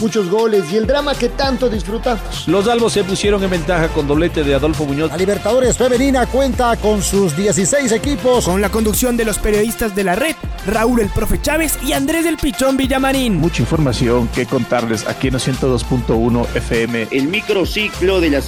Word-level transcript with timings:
muchos 0.00 0.28
goles 0.28 0.64
y 0.72 0.76
el 0.76 0.86
drama 0.86 1.14
que 1.14 1.28
tanto 1.28 1.68
disfrutamos. 1.68 2.46
Los 2.46 2.68
albos 2.68 2.92
se 2.92 3.04
pusieron 3.04 3.42
en 3.42 3.50
ventaja 3.50 3.88
con 3.88 4.06
doblete 4.06 4.44
de 4.44 4.54
Adolfo 4.54 4.84
Muñoz. 4.84 5.10
La 5.10 5.16
Libertadores 5.16 5.76
Femenina 5.76 6.26
cuenta 6.26 6.76
con 6.76 7.02
sus 7.02 7.36
16 7.36 7.92
equipos. 7.92 8.44
Con 8.44 8.60
la 8.60 8.70
conducción 8.70 9.16
de 9.16 9.24
los 9.24 9.38
periodistas 9.38 9.94
de 9.94 10.04
la 10.04 10.14
red, 10.14 10.34
Raúl 10.66 11.00
el 11.00 11.08
Profe 11.08 11.40
Chávez 11.40 11.78
y 11.82 11.92
Andrés 11.92 12.24
del 12.24 12.36
Pichón 12.36 12.76
Villamarín. 12.76 13.36
Mucha 13.36 13.62
información 13.62 14.28
que 14.28 14.46
contarles 14.46 15.06
aquí 15.06 15.28
en 15.28 15.34
102.1 15.34 16.46
FM. 16.54 17.08
El 17.10 17.28
microciclo 17.28 18.20
de 18.20 18.30
las... 18.30 18.46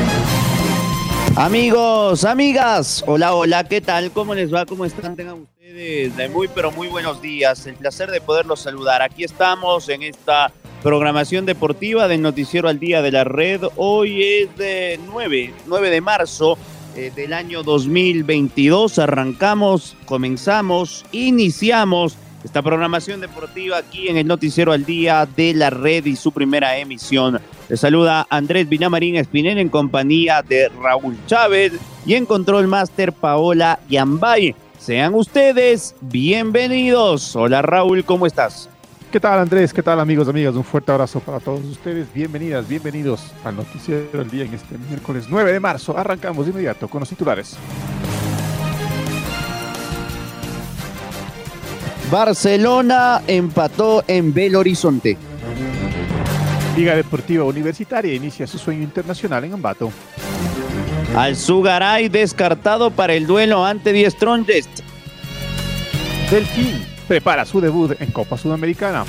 Amigos, 1.37 2.25
amigas, 2.25 3.05
hola, 3.07 3.33
hola, 3.35 3.63
¿qué 3.63 3.81
tal? 3.81 4.11
¿Cómo 4.11 4.35
les 4.35 4.53
va? 4.53 4.67
¿Cómo 4.67 4.85
están? 4.85 5.15
Tengan 5.15 5.43
ustedes 5.43 6.17
de 6.17 6.29
muy, 6.29 6.49
pero 6.49 6.73
muy 6.73 6.89
buenos 6.89 7.23
días. 7.23 7.65
El 7.67 7.77
placer 7.77 8.11
de 8.11 8.21
poderlos 8.21 8.61
saludar. 8.61 9.03
Aquí 9.03 9.23
estamos 9.23 9.89
en 9.89 10.03
esta 10.03 10.51
programación 10.83 11.47
deportiva 11.47 12.09
del 12.09 12.23
Noticiero 12.23 12.69
al 12.69 12.79
Día 12.79 13.03
de 13.03 13.13
la 13.13 13.25
Red. 13.25 13.63
Hoy 13.77 14.23
es 14.23 14.57
de 14.57 15.01
9, 15.07 15.53
9 15.67 15.91
de 15.91 16.01
marzo 16.01 16.59
eh, 16.97 17.13
del 17.15 17.33
año 17.33 17.63
2022. 17.63 18.99
Arrancamos, 18.99 19.97
comenzamos, 20.05 21.05
iniciamos 21.13 22.17
esta 22.45 22.63
programación 22.63 23.21
deportiva 23.21 23.79
aquí 23.79 24.09
en 24.09 24.17
el 24.17 24.27
Noticiero 24.27 24.73
al 24.73 24.85
Día 24.85 25.27
de 25.37 25.53
la 25.55 25.71
Red 25.71 26.07
y 26.07 26.17
su 26.17 26.31
primera 26.31 26.79
emisión. 26.79 27.41
Les 27.69 27.81
saluda 27.81 28.27
Andrés 28.31 28.69
Villamarín 28.69 29.17
Espinel 29.17 29.59
en 29.59 29.69
compañía 29.69 30.43
de 30.43 30.69
Raúl 30.69 31.19
Chávez 31.27 31.73
y 32.07 32.15
en 32.15 32.25
Control 32.25 32.69
Master 32.69 33.13
Paola 33.13 33.81
Yambay. 33.89 34.55
Sean 34.79 35.15
ustedes 35.15 35.97
bienvenidos. 36.01 37.35
Hola 37.35 37.63
Raúl, 37.63 38.05
¿cómo 38.05 38.27
estás? 38.27 38.71
¿Qué 39.11 39.21
tal 39.21 39.39
Andrés? 39.39 39.73
¿Qué 39.73 39.83
tal 39.83 39.99
amigos, 40.01 40.29
amigas? 40.29 40.55
Un 40.55 40.65
fuerte 40.65 40.93
abrazo 40.93 41.21
para 41.21 41.41
todos 41.41 41.65
ustedes. 41.65 42.13
Bienvenidas, 42.13 42.69
bienvenidos 42.69 43.33
al 43.43 43.57
Noticiero 43.57 44.19
del 44.19 44.29
Día 44.29 44.45
en 44.45 44.53
este 44.53 44.77
miércoles 44.77 45.25
9 45.31 45.51
de 45.51 45.61
marzo. 45.61 45.97
Arrancamos 45.97 46.45
de 46.45 46.53
inmediato 46.53 46.89
con 46.89 47.01
los 47.01 47.09
titulares. 47.09 47.57
Barcelona 52.11 53.23
empató 53.27 54.05
en 54.07 54.35
Belo 54.35 54.59
Horizonte. 54.59 55.17
Liga 56.77 56.95
Deportiva 56.95 57.45
Universitaria 57.45 58.13
inicia 58.13 58.47
su 58.47 58.59
sueño 58.59 58.83
internacional 58.83 59.43
en 59.43 59.55
Ambato. 59.55 59.91
Al 61.17 61.35
Sugaray 61.35 62.11
descartado 62.11 62.91
para 62.91 63.15
el 63.15 63.27
duelo 63.27 63.65
ante 63.65 63.95
Die 63.95 64.11
Strongest. 64.11 64.81
Delfín 66.31 66.98
prepara 67.09 67.45
su 67.47 67.61
debut 67.61 67.97
en 67.99 68.13
Copa 68.13 68.37
Sudamericana. 68.37 69.05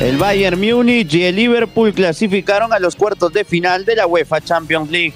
El 0.00 0.18
Bayern 0.18 0.60
Múnich 0.60 1.14
y 1.14 1.24
el 1.24 1.36
Liverpool 1.36 1.94
clasificaron 1.94 2.72
a 2.72 2.78
los 2.78 2.94
cuartos 2.94 3.32
de 3.32 3.44
final 3.44 3.86
de 3.86 3.96
la 3.96 4.06
UEFA 4.06 4.42
Champions 4.42 4.90
League. 4.90 5.14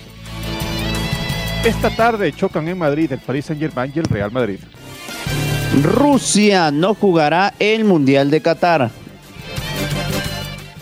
Esta 1.65 1.91
tarde 1.91 2.33
chocan 2.33 2.67
en 2.67 2.79
Madrid 2.79 3.13
el 3.13 3.19
Paris 3.19 3.45
Saint-Germain 3.45 3.93
y 3.95 3.99
el 3.99 4.07
Real 4.07 4.33
Madrid. 4.33 4.59
Rusia 5.83 6.71
no 6.71 6.95
jugará 6.95 7.53
el 7.59 7.85
Mundial 7.85 8.31
de 8.31 8.41
Qatar. 8.41 8.91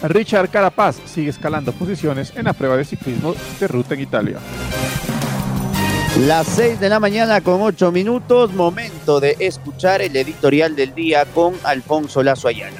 Richard 0.05 0.49
Carapaz 0.49 1.01
sigue 1.07 1.31
escalando 1.31 1.73
posiciones 1.73 2.33
en 2.37 2.45
la 2.45 2.53
prueba 2.53 2.77
de 2.77 2.85
ciclismo 2.85 3.35
de 3.59 3.67
ruta 3.67 3.95
en 3.95 4.01
Italia. 4.01 4.39
Las 6.27 6.49
6 6.49 6.81
de 6.81 6.89
la 6.89 6.99
mañana 6.99 7.41
con 7.43 7.63
8 7.63 7.93
minutos, 7.93 8.53
momento 8.53 9.21
de 9.21 9.37
escuchar 9.39 10.03
el 10.03 10.17
editorial 10.17 10.75
del 10.75 10.93
día 10.93 11.25
con 11.27 11.55
Alfonso 11.63 12.25
Lazo 12.25 12.49
Ayala. 12.49 12.79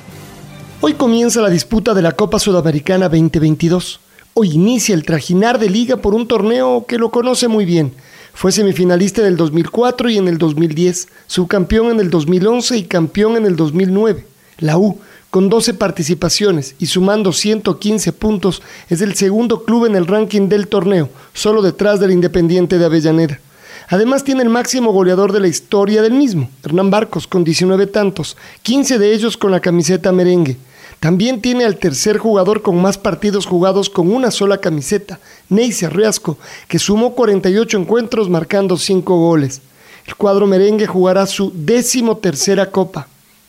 Hoy 0.81 0.95
comienza 0.95 1.41
la 1.41 1.49
disputa 1.49 1.95
de 1.95 2.03
la 2.03 2.11
Copa 2.11 2.41
Sudamericana 2.41 3.09
2022. 3.09 4.01
Hoy 4.35 4.51
inicia 4.55 4.93
el 4.93 5.05
trajinar 5.05 5.61
de 5.61 5.71
liga 5.71 5.99
por 5.99 6.17
un 6.17 6.27
torneo 6.27 6.85
que 6.89 6.99
lo 6.99 7.13
conoce 7.13 7.47
muy 7.47 7.65
bien. 7.65 7.93
Fue 8.35 8.51
semifinalista 8.51 9.21
en 9.21 9.29
el 9.29 9.37
2004 9.37 10.11
y 10.11 10.19
en 10.19 10.27
el 10.27 10.39
2010, 10.39 11.07
subcampeón 11.29 11.93
en 11.93 12.01
el 12.01 12.11
2011 12.11 12.77
y 12.77 12.83
campeón 12.87 13.37
en 13.37 13.47
el 13.47 13.55
2009. 13.55 14.27
La 14.59 14.79
U, 14.79 14.99
con 15.31 15.49
12 15.49 15.75
participaciones 15.75 16.75
y 16.79 16.87
sumando 16.87 17.33
115 17.33 18.13
puntos, 18.13 18.63
es 18.89 19.01
el 19.01 19.15
segundo 19.15 19.65
club 19.65 19.87
en 19.87 19.97
el 19.97 20.07
ranking 20.07 20.49
del 20.49 20.69
torneo, 20.69 21.11
solo 21.35 21.63
detrás 21.63 22.01
del 22.01 22.13
Independiente 22.13 22.79
de 22.79 22.85
Avellaneda. 22.87 23.41
Además 23.89 24.25
tiene 24.25 24.43
el 24.43 24.49
máximo 24.49 24.93
goleador 24.93 25.33
de 25.33 25.41
la 25.41 25.49
historia 25.49 26.03
del 26.03 26.13
mismo, 26.13 26.51
Hernán 26.63 26.91
Barcos, 26.91 27.27
con 27.27 27.45
19 27.45 27.87
tantos, 27.87 28.37
15 28.63 28.99
de 28.99 29.15
ellos 29.15 29.37
con 29.37 29.51
la 29.51 29.61
camiseta 29.61 30.13
merengue. 30.13 30.57
También 31.01 31.41
tiene 31.41 31.65
al 31.65 31.79
tercer 31.79 32.19
jugador 32.19 32.61
con 32.61 32.81
más 32.81 32.99
partidos 32.99 33.47
jugados 33.47 33.89
con 33.89 34.13
una 34.13 34.31
sola 34.31 34.59
camiseta, 34.59 35.21
Neisy 35.49 35.87
Arriasco, 35.87 36.39
que 36.67 36.79
sumó 36.79 37.15
48 37.15 37.79
encuentros 37.79 38.29
marcando 38.29 38.77
5 38.77 39.17
goles. 39.17 39.63
El 40.07 40.17
cuadro 40.17 40.47
merengue 40.47 40.87
jugará 40.87 41.27
su 41.27 41.53
décimo 41.55 42.17
tercera 42.17 42.71
copa. 42.71 43.09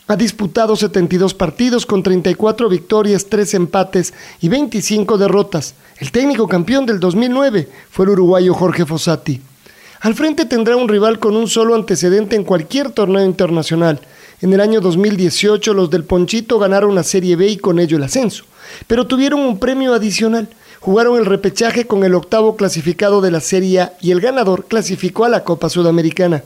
Ha 0.09 0.15
disputado 0.15 0.75
72 0.75 1.35
partidos 1.35 1.85
con 1.85 2.01
34 2.01 2.67
victorias, 2.67 3.27
3 3.29 3.53
empates 3.53 4.11
y 4.41 4.49
25 4.49 5.19
derrotas. 5.19 5.75
El 5.99 6.11
técnico 6.11 6.47
campeón 6.47 6.87
del 6.87 6.99
2009 6.99 7.69
fue 7.91 8.05
el 8.05 8.13
uruguayo 8.13 8.55
Jorge 8.55 8.87
Fossati. 8.87 9.39
Al 9.99 10.15
frente 10.15 10.45
tendrá 10.45 10.77
un 10.77 10.89
rival 10.89 11.19
con 11.19 11.35
un 11.35 11.47
solo 11.47 11.75
antecedente 11.75 12.35
en 12.35 12.43
cualquier 12.43 12.89
torneo 12.89 13.23
internacional. 13.23 14.01
En 14.41 14.51
el 14.51 14.61
año 14.61 14.81
2018 14.81 15.75
los 15.75 15.91
del 15.91 16.05
Ponchito 16.05 16.57
ganaron 16.57 16.95
la 16.95 17.03
Serie 17.03 17.35
B 17.35 17.45
y 17.45 17.57
con 17.57 17.77
ello 17.77 17.97
el 17.97 18.03
ascenso, 18.03 18.45
pero 18.87 19.05
tuvieron 19.05 19.41
un 19.41 19.59
premio 19.59 19.93
adicional. 19.93 20.49
Jugaron 20.79 21.19
el 21.19 21.27
repechaje 21.27 21.85
con 21.85 22.03
el 22.03 22.15
octavo 22.15 22.55
clasificado 22.55 23.21
de 23.21 23.29
la 23.29 23.41
Serie 23.41 23.81
A 23.81 23.93
y 24.01 24.09
el 24.09 24.21
ganador 24.21 24.65
clasificó 24.65 25.25
a 25.25 25.29
la 25.29 25.43
Copa 25.43 25.69
Sudamericana. 25.69 26.41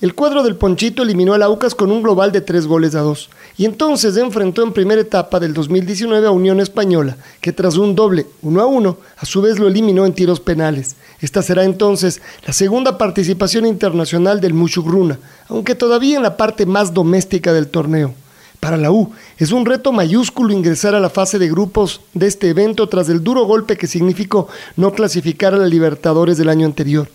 El 0.00 0.14
cuadro 0.14 0.42
del 0.42 0.56
Ponchito 0.56 1.02
eliminó 1.02 1.34
a 1.34 1.44
Aucas 1.44 1.74
con 1.74 1.92
un 1.92 2.02
global 2.02 2.32
de 2.32 2.40
tres 2.40 2.66
goles 2.66 2.94
a 2.94 3.00
dos, 3.00 3.28
y 3.58 3.66
entonces 3.66 4.16
enfrentó 4.16 4.62
en 4.62 4.72
primera 4.72 5.02
etapa 5.02 5.38
del 5.38 5.52
2019 5.52 6.26
a 6.26 6.30
Unión 6.30 6.58
Española, 6.58 7.18
que 7.42 7.52
tras 7.52 7.76
un 7.76 7.94
doble 7.94 8.24
1 8.40 8.62
a 8.62 8.64
1, 8.64 8.96
a 9.18 9.26
su 9.26 9.42
vez 9.42 9.58
lo 9.58 9.68
eliminó 9.68 10.06
en 10.06 10.14
tiros 10.14 10.40
penales. 10.40 10.96
Esta 11.20 11.42
será 11.42 11.64
entonces 11.64 12.22
la 12.46 12.54
segunda 12.54 12.96
participación 12.96 13.66
internacional 13.66 14.40
del 14.40 14.54
Mushugruna, 14.54 15.18
aunque 15.48 15.74
todavía 15.74 16.16
en 16.16 16.22
la 16.22 16.38
parte 16.38 16.64
más 16.64 16.94
doméstica 16.94 17.52
del 17.52 17.68
torneo. 17.68 18.14
Para 18.58 18.78
la 18.78 18.90
U 18.90 19.12
es 19.36 19.52
un 19.52 19.66
reto 19.66 19.92
mayúsculo 19.92 20.54
ingresar 20.54 20.94
a 20.94 21.00
la 21.00 21.10
fase 21.10 21.38
de 21.38 21.50
grupos 21.50 22.00
de 22.14 22.26
este 22.26 22.48
evento 22.48 22.88
tras 22.88 23.10
el 23.10 23.22
duro 23.22 23.44
golpe 23.44 23.76
que 23.76 23.86
significó 23.86 24.48
no 24.76 24.92
clasificar 24.92 25.52
a 25.52 25.58
la 25.58 25.66
Libertadores 25.66 26.38
del 26.38 26.48
año 26.48 26.64
anterior 26.64 27.10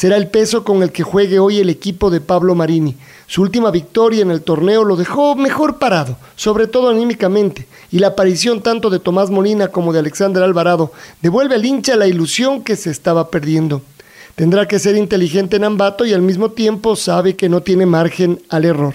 será 0.00 0.16
el 0.16 0.28
peso 0.28 0.64
con 0.64 0.82
el 0.82 0.92
que 0.92 1.02
juegue 1.02 1.38
hoy 1.38 1.58
el 1.58 1.68
equipo 1.68 2.08
de 2.08 2.22
Pablo 2.22 2.54
Marini. 2.54 2.96
Su 3.26 3.42
última 3.42 3.70
victoria 3.70 4.22
en 4.22 4.30
el 4.30 4.40
torneo 4.40 4.82
lo 4.82 4.96
dejó 4.96 5.36
mejor 5.36 5.78
parado, 5.78 6.16
sobre 6.36 6.66
todo 6.66 6.88
anímicamente, 6.88 7.66
y 7.90 7.98
la 7.98 8.06
aparición 8.06 8.62
tanto 8.62 8.88
de 8.88 8.98
Tomás 8.98 9.28
Molina 9.28 9.68
como 9.68 9.92
de 9.92 9.98
Alexander 9.98 10.42
Alvarado 10.42 10.90
devuelve 11.20 11.56
al 11.56 11.66
hincha 11.66 11.96
la 11.96 12.06
ilusión 12.06 12.64
que 12.64 12.76
se 12.76 12.88
estaba 12.88 13.28
perdiendo. 13.28 13.82
Tendrá 14.36 14.66
que 14.66 14.78
ser 14.78 14.96
inteligente 14.96 15.56
en 15.56 15.64
Ambato 15.64 16.06
y 16.06 16.14
al 16.14 16.22
mismo 16.22 16.52
tiempo 16.52 16.96
sabe 16.96 17.36
que 17.36 17.50
no 17.50 17.60
tiene 17.60 17.84
margen 17.84 18.40
al 18.48 18.64
error. 18.64 18.94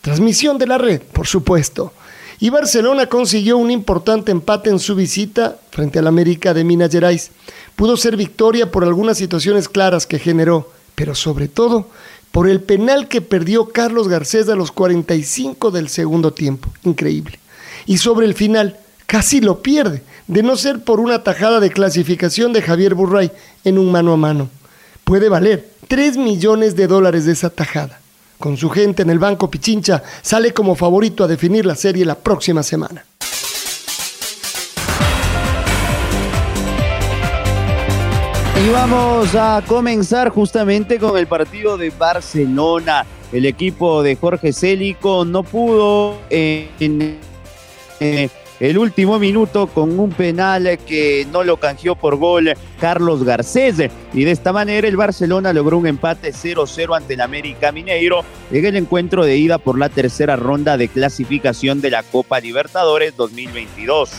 Transmisión 0.00 0.56
de 0.56 0.68
la 0.68 0.78
red, 0.78 1.02
por 1.02 1.26
supuesto. 1.26 1.92
Y 2.38 2.50
Barcelona 2.50 3.06
consiguió 3.06 3.56
un 3.56 3.70
importante 3.70 4.30
empate 4.30 4.70
en 4.70 4.78
su 4.78 4.94
visita 4.94 5.58
frente 5.70 5.98
al 5.98 6.06
América 6.06 6.52
de 6.52 6.64
Minas 6.64 6.90
Gerais 6.90 7.30
pudo 7.76 7.96
ser 7.96 8.16
victoria 8.16 8.72
por 8.72 8.84
algunas 8.84 9.18
situaciones 9.18 9.68
claras 9.68 10.06
que 10.06 10.18
generó, 10.18 10.72
pero 10.94 11.14
sobre 11.14 11.46
todo 11.46 11.88
por 12.32 12.48
el 12.48 12.60
penal 12.60 13.08
que 13.08 13.20
perdió 13.20 13.66
Carlos 13.68 14.08
Garcés 14.08 14.48
a 14.48 14.56
los 14.56 14.72
45 14.72 15.70
del 15.70 15.88
segundo 15.88 16.32
tiempo. 16.32 16.70
Increíble. 16.82 17.38
Y 17.86 17.98
sobre 17.98 18.26
el 18.26 18.34
final, 18.34 18.78
casi 19.06 19.40
lo 19.40 19.62
pierde, 19.62 20.02
de 20.26 20.42
no 20.42 20.56
ser 20.56 20.82
por 20.82 21.00
una 21.00 21.22
tajada 21.22 21.60
de 21.60 21.70
clasificación 21.70 22.52
de 22.52 22.62
Javier 22.62 22.94
Burray 22.94 23.30
en 23.64 23.78
un 23.78 23.92
mano 23.92 24.12
a 24.12 24.16
mano. 24.16 24.50
Puede 25.04 25.28
valer 25.28 25.70
3 25.88 26.16
millones 26.16 26.76
de 26.76 26.86
dólares 26.86 27.24
de 27.24 27.32
esa 27.32 27.50
tajada. 27.50 28.00
Con 28.38 28.56
su 28.56 28.68
gente 28.70 29.02
en 29.02 29.10
el 29.10 29.18
banco 29.18 29.50
Pichincha, 29.50 30.02
sale 30.22 30.52
como 30.52 30.74
favorito 30.74 31.24
a 31.24 31.26
definir 31.26 31.64
la 31.66 31.74
serie 31.74 32.04
la 32.04 32.14
próxima 32.14 32.62
semana. 32.62 33.04
Y 38.64 38.70
vamos 38.70 39.34
a 39.34 39.62
comenzar 39.66 40.30
justamente 40.30 40.98
con 40.98 41.16
el 41.16 41.26
partido 41.26 41.76
de 41.76 41.90
Barcelona. 41.90 43.06
El 43.32 43.44
equipo 43.44 44.02
de 44.02 44.16
Jorge 44.16 44.52
Célico 44.52 45.24
no 45.24 45.42
pudo 45.42 46.18
en 46.30 47.18
eh, 48.00 48.28
el 48.60 48.78
último 48.78 49.18
minuto 49.18 49.66
con 49.66 49.98
un 49.98 50.10
penal 50.10 50.78
que 50.86 51.26
no 51.30 51.44
lo 51.44 51.58
canjeó 51.58 51.94
por 51.94 52.16
gol 52.16 52.54
Carlos 52.80 53.24
Garcés. 53.24 53.90
Y 54.12 54.24
de 54.24 54.30
esta 54.30 54.52
manera 54.52 54.88
el 54.88 54.96
Barcelona 54.96 55.52
logró 55.52 55.78
un 55.78 55.86
empate 55.86 56.32
0-0 56.32 56.96
ante 56.96 57.14
el 57.14 57.20
América 57.20 57.72
Mineiro 57.72 58.24
en 58.50 58.64
el 58.64 58.76
encuentro 58.76 59.24
de 59.24 59.36
ida 59.36 59.58
por 59.58 59.78
la 59.78 59.88
tercera 59.88 60.36
ronda 60.36 60.76
de 60.76 60.88
clasificación 60.88 61.80
de 61.80 61.90
la 61.90 62.02
Copa 62.02 62.40
Libertadores 62.40 63.16
2022. 63.16 64.10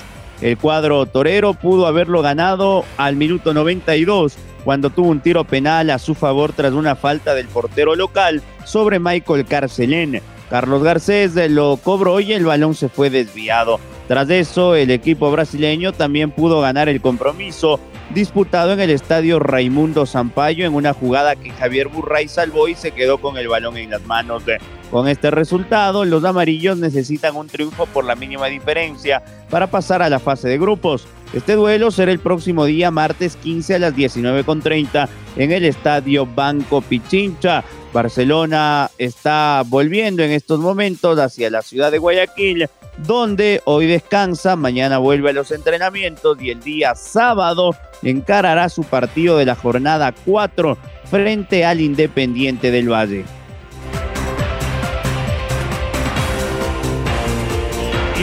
El 0.41 0.57
cuadro 0.57 1.05
torero 1.07 1.55
pudo 1.55 1.87
haberlo 1.87 2.21
ganado 2.21 2.85
al 2.97 3.15
minuto 3.15 3.55
92 3.55 4.37
cuando 4.63 4.91
tuvo 4.91 5.07
un 5.07 5.21
tiro 5.21 5.45
penal 5.45 5.89
a 5.89 5.97
su 5.97 6.13
favor 6.13 6.53
tras 6.53 6.73
una 6.73 6.95
falta 6.95 7.33
del 7.33 7.47
portero 7.47 7.95
local 7.95 8.43
sobre 8.65 8.99
Michael 8.99 9.45
Carcelén. 9.45 10.21
Carlos 10.49 10.83
Garcés 10.83 11.35
lo 11.51 11.77
cobró 11.77 12.19
y 12.19 12.33
el 12.33 12.45
balón 12.45 12.73
se 12.75 12.89
fue 12.89 13.09
desviado. 13.09 13.79
Tras 14.07 14.29
eso, 14.29 14.75
el 14.75 14.91
equipo 14.91 15.29
brasileño 15.31 15.91
también 15.91 16.31
pudo 16.31 16.61
ganar 16.61 16.87
el 16.87 17.01
compromiso 17.01 17.79
disputado 18.11 18.71
en 18.71 18.79
el 18.79 18.89
estadio 18.89 19.39
Raimundo 19.39 20.05
Sampaio 20.05 20.65
en 20.65 20.73
una 20.73 20.93
jugada 20.93 21.35
que 21.35 21.49
Javier 21.49 21.89
Burray 21.89 22.29
salvó 22.29 22.69
y 22.69 22.75
se 22.75 22.91
quedó 22.91 23.17
con 23.17 23.37
el 23.37 23.49
balón 23.49 23.75
en 23.75 23.89
las 23.89 24.05
manos. 24.05 24.43
Con 24.91 25.07
este 25.07 25.31
resultado, 25.31 26.05
los 26.05 26.23
amarillos 26.23 26.77
necesitan 26.77 27.35
un 27.35 27.47
triunfo 27.47 27.85
por 27.87 28.05
la 28.05 28.15
mínima 28.15 28.47
diferencia 28.47 29.21
para 29.49 29.67
pasar 29.67 30.01
a 30.01 30.09
la 30.09 30.19
fase 30.19 30.47
de 30.47 30.57
grupos. 30.57 31.05
Este 31.33 31.53
duelo 31.53 31.91
será 31.91 32.11
el 32.11 32.19
próximo 32.19 32.65
día, 32.65 32.89
martes 32.89 33.35
15 33.35 33.75
a 33.75 33.79
las 33.79 33.93
19.30 33.93 35.09
en 35.35 35.51
el 35.51 35.65
estadio 35.65 36.25
Banco 36.25 36.81
Pichincha. 36.81 37.65
Barcelona 37.91 38.89
está 38.97 39.63
volviendo 39.65 40.23
en 40.23 40.31
estos 40.31 40.59
momentos 40.59 41.19
hacia 41.19 41.49
la 41.49 41.61
ciudad 41.61 41.91
de 41.91 41.97
Guayaquil 41.97 42.69
donde 42.97 43.61
hoy 43.65 43.85
descansa, 43.85 44.55
mañana 44.55 44.97
vuelve 44.97 45.29
a 45.29 45.33
los 45.33 45.51
entrenamientos 45.51 46.41
y 46.41 46.49
el 46.49 46.61
día 46.61 46.95
sábado 46.95 47.75
encarará 48.01 48.69
su 48.69 48.83
partido 48.83 49.37
de 49.37 49.45
la 49.45 49.55
jornada 49.55 50.13
4 50.25 50.77
frente 51.09 51.63
al 51.63 51.79
Independiente 51.79 52.71
del 52.71 52.91
Valle. 52.91 53.25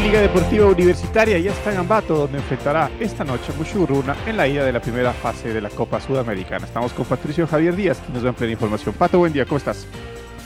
Liga 0.04 0.20
Deportiva 0.20 0.66
Universitaria 0.66 1.38
ya 1.38 1.50
está 1.50 1.72
en 1.72 1.78
Ambato, 1.78 2.14
donde 2.14 2.36
enfrentará 2.36 2.90
esta 3.00 3.24
noche 3.24 3.54
Mushuruna 3.56 4.14
en 4.26 4.36
la 4.36 4.46
ida 4.46 4.62
de 4.62 4.70
la 4.70 4.78
primera 4.78 5.14
fase 5.14 5.50
de 5.50 5.62
la 5.62 5.70
Copa 5.70 5.98
Sudamericana. 5.98 6.66
Estamos 6.66 6.92
con 6.92 7.06
Patricio 7.06 7.46
Javier 7.46 7.74
Díaz, 7.74 8.02
que 8.06 8.12
nos 8.12 8.22
va 8.22 8.28
a 8.28 8.32
plena 8.34 8.52
información. 8.52 8.94
Pato, 8.98 9.18
buen 9.18 9.32
día, 9.32 9.46
¿cómo 9.46 9.56
estás? 9.56 9.86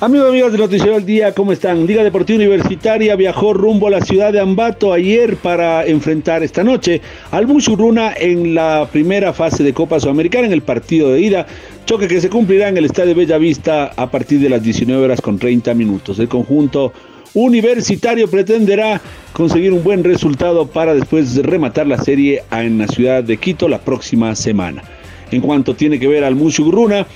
Amigos, 0.00 0.28
amigas 0.28 0.52
de 0.52 0.58
Noticiero 0.58 0.94
del 0.94 1.04
Día, 1.04 1.34
¿cómo 1.34 1.50
están? 1.50 1.84
Liga 1.88 2.04
Deportiva 2.04 2.36
Universitaria 2.36 3.16
viajó 3.16 3.52
rumbo 3.52 3.88
a 3.88 3.90
la 3.90 4.00
ciudad 4.00 4.32
de 4.32 4.38
Ambato 4.38 4.92
ayer 4.92 5.36
para 5.36 5.84
enfrentar 5.84 6.44
esta 6.44 6.62
noche 6.62 7.02
al 7.32 7.48
Mushuruna 7.48 8.14
en 8.16 8.54
la 8.54 8.88
primera 8.92 9.32
fase 9.32 9.64
de 9.64 9.74
Copa 9.74 9.98
Sudamericana 9.98 10.46
en 10.46 10.52
el 10.52 10.62
partido 10.62 11.10
de 11.10 11.20
ida, 11.20 11.46
choque 11.84 12.06
que 12.06 12.20
se 12.20 12.30
cumplirá 12.30 12.68
en 12.68 12.76
el 12.76 12.84
Estadio 12.84 13.16
Bellavista 13.16 13.90
a 13.96 14.08
partir 14.08 14.38
de 14.38 14.50
las 14.50 14.62
19 14.62 15.04
horas 15.04 15.20
con 15.20 15.36
30 15.36 15.74
minutos. 15.74 16.20
El 16.20 16.28
conjunto 16.28 16.92
universitario 17.34 18.28
pretenderá 18.28 19.00
conseguir 19.32 19.72
un 19.72 19.82
buen 19.82 20.04
resultado 20.04 20.66
para 20.66 20.94
después 20.94 21.36
rematar 21.36 21.86
la 21.86 21.98
serie 21.98 22.42
en 22.50 22.78
la 22.78 22.88
ciudad 22.88 23.22
de 23.22 23.36
Quito 23.36 23.68
la 23.68 23.80
próxima 23.80 24.34
semana. 24.34 24.82
En 25.30 25.40
cuanto 25.40 25.74
tiene 25.74 25.98
que 25.98 26.08
ver 26.08 26.24
al 26.24 26.34
Mushuruna, 26.34 27.06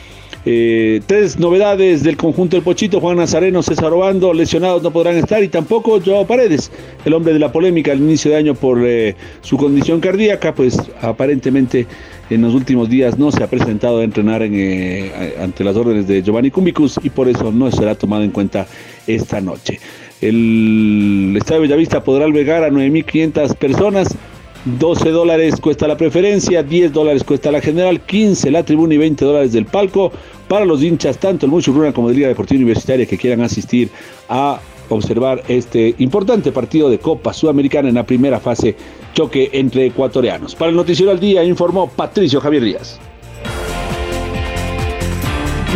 eh, 0.44 1.00
tres 1.06 1.38
novedades 1.38 2.02
del 2.02 2.16
conjunto 2.16 2.56
del 2.56 2.64
Pochito, 2.64 3.00
Juan 3.00 3.16
Nazareno, 3.16 3.62
César 3.62 3.92
Obando, 3.92 4.34
lesionados 4.34 4.82
no 4.82 4.90
podrán 4.90 5.16
estar 5.16 5.42
y 5.44 5.48
tampoco 5.48 6.00
Joao 6.04 6.26
Paredes, 6.26 6.72
el 7.04 7.12
hombre 7.12 7.32
de 7.32 7.38
la 7.38 7.52
polémica 7.52 7.92
al 7.92 7.98
inicio 7.98 8.32
de 8.32 8.38
año 8.38 8.54
por 8.54 8.84
eh, 8.84 9.14
su 9.42 9.56
condición 9.56 10.00
cardíaca, 10.00 10.52
pues 10.52 10.78
aparentemente 11.00 11.86
en 12.28 12.42
los 12.42 12.54
últimos 12.54 12.88
días 12.88 13.18
no 13.18 13.30
se 13.30 13.44
ha 13.44 13.46
presentado 13.46 14.00
a 14.00 14.04
entrenar 14.04 14.42
en, 14.42 14.54
eh, 14.54 15.34
ante 15.40 15.62
las 15.62 15.76
órdenes 15.76 16.08
de 16.08 16.22
Giovanni 16.22 16.50
Cumbicus 16.50 16.98
y 17.04 17.10
por 17.10 17.28
eso 17.28 17.52
no 17.52 17.70
será 17.70 17.94
tomado 17.94 18.24
en 18.24 18.30
cuenta 18.30 18.66
esta 19.06 19.40
noche. 19.40 19.78
El 20.22 21.34
Estadio 21.36 21.62
Bellavista 21.62 22.04
podrá 22.04 22.24
albergar 22.24 22.62
a 22.62 22.70
9.500 22.70 23.56
personas 23.56 24.16
12 24.64 25.10
dólares 25.10 25.60
cuesta 25.60 25.88
la 25.88 25.96
preferencia, 25.96 26.62
10 26.62 26.92
dólares 26.92 27.24
cuesta 27.24 27.50
la 27.50 27.60
general, 27.60 28.00
15 28.00 28.48
la 28.52 28.62
tribuna 28.62 28.94
y 28.94 28.98
20 28.98 29.24
dólares 29.24 29.52
del 29.52 29.66
palco 29.66 30.12
para 30.46 30.64
los 30.64 30.80
hinchas, 30.80 31.18
tanto 31.18 31.46
el 31.46 31.50
Muchuruna 31.50 31.92
como 31.92 32.08
de 32.08 32.14
Liga 32.14 32.28
Deportiva 32.28 32.58
Universitaria 32.58 33.04
que 33.04 33.18
quieran 33.18 33.40
asistir 33.40 33.90
a 34.28 34.60
observar 34.88 35.42
este 35.48 35.96
importante 35.98 36.52
partido 36.52 36.88
de 36.88 36.98
Copa 36.98 37.32
Sudamericana 37.32 37.88
en 37.88 37.96
la 37.96 38.06
primera 38.06 38.38
fase, 38.38 38.76
choque 39.14 39.50
entre 39.52 39.86
ecuatorianos. 39.86 40.54
Para 40.54 40.70
el 40.70 40.76
Noticiero 40.76 41.10
al 41.10 41.18
Día 41.18 41.42
informó 41.42 41.88
Patricio 41.88 42.40
Javier 42.40 42.62
Díaz. 42.62 43.00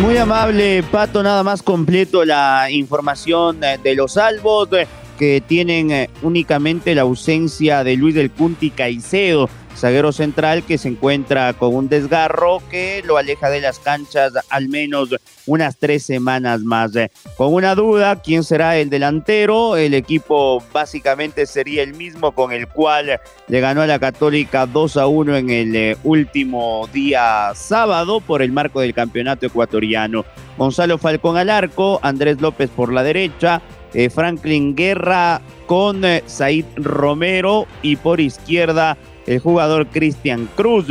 Muy 0.01 0.15
amable, 0.17 0.83
Pato, 0.83 1.23
nada 1.23 1.41
más 1.43 1.63
completo 1.63 2.23
la 2.23 2.69
información 2.69 3.59
de 3.59 3.95
los 3.95 4.13
salvos 4.13 4.69
que 5.17 5.41
tienen 5.41 5.89
eh, 5.89 6.09
únicamente 6.21 6.93
la 6.93 7.01
ausencia 7.01 7.83
de 7.83 7.97
Luis 7.97 8.13
del 8.13 8.29
Cunti 8.29 8.69
Caicedo, 8.69 9.49
zaguero 9.77 10.11
central 10.11 10.63
que 10.63 10.77
se 10.77 10.89
encuentra 10.89 11.53
con 11.53 11.75
un 11.75 11.87
desgarro 11.87 12.61
que 12.69 13.03
lo 13.05 13.17
aleja 13.17 13.49
de 13.49 13.61
las 13.61 13.79
canchas 13.79 14.33
al 14.49 14.67
menos 14.69 15.15
unas 15.45 15.77
tres 15.77 16.03
semanas 16.03 16.61
más. 16.61 16.91
Con 17.37 17.53
una 17.53 17.75
duda, 17.75 18.21
¿quién 18.21 18.43
será 18.43 18.77
el 18.77 18.89
delantero? 18.89 19.77
El 19.77 19.93
equipo 19.93 20.63
básicamente 20.73 21.45
sería 21.45 21.83
el 21.83 21.93
mismo 21.93 22.33
con 22.33 22.51
el 22.51 22.67
cual 22.67 23.19
le 23.47 23.59
ganó 23.59 23.81
a 23.81 23.87
la 23.87 23.99
Católica 23.99 24.65
2 24.65 24.97
a 24.97 25.07
1 25.07 25.37
en 25.37 25.49
el 25.49 25.75
eh, 25.75 25.97
último 26.03 26.89
día 26.91 27.51
sábado 27.55 28.19
por 28.19 28.41
el 28.41 28.51
marco 28.51 28.81
del 28.81 28.93
campeonato 28.93 29.45
ecuatoriano. 29.45 30.25
Gonzalo 30.57 30.97
Falcón 30.97 31.37
al 31.37 31.49
arco, 31.49 31.99
Andrés 32.01 32.41
López 32.41 32.69
por 32.69 32.91
la 32.91 33.03
derecha, 33.03 33.61
eh, 33.93 34.09
Franklin 34.09 34.75
Guerra 34.75 35.41
con 35.65 36.03
eh, 36.03 36.23
Said 36.25 36.65
Romero 36.75 37.67
y 37.81 37.95
por 37.95 38.19
izquierda 38.19 38.97
el 39.27 39.39
jugador 39.39 39.87
Cristian 39.87 40.49
Cruz. 40.55 40.87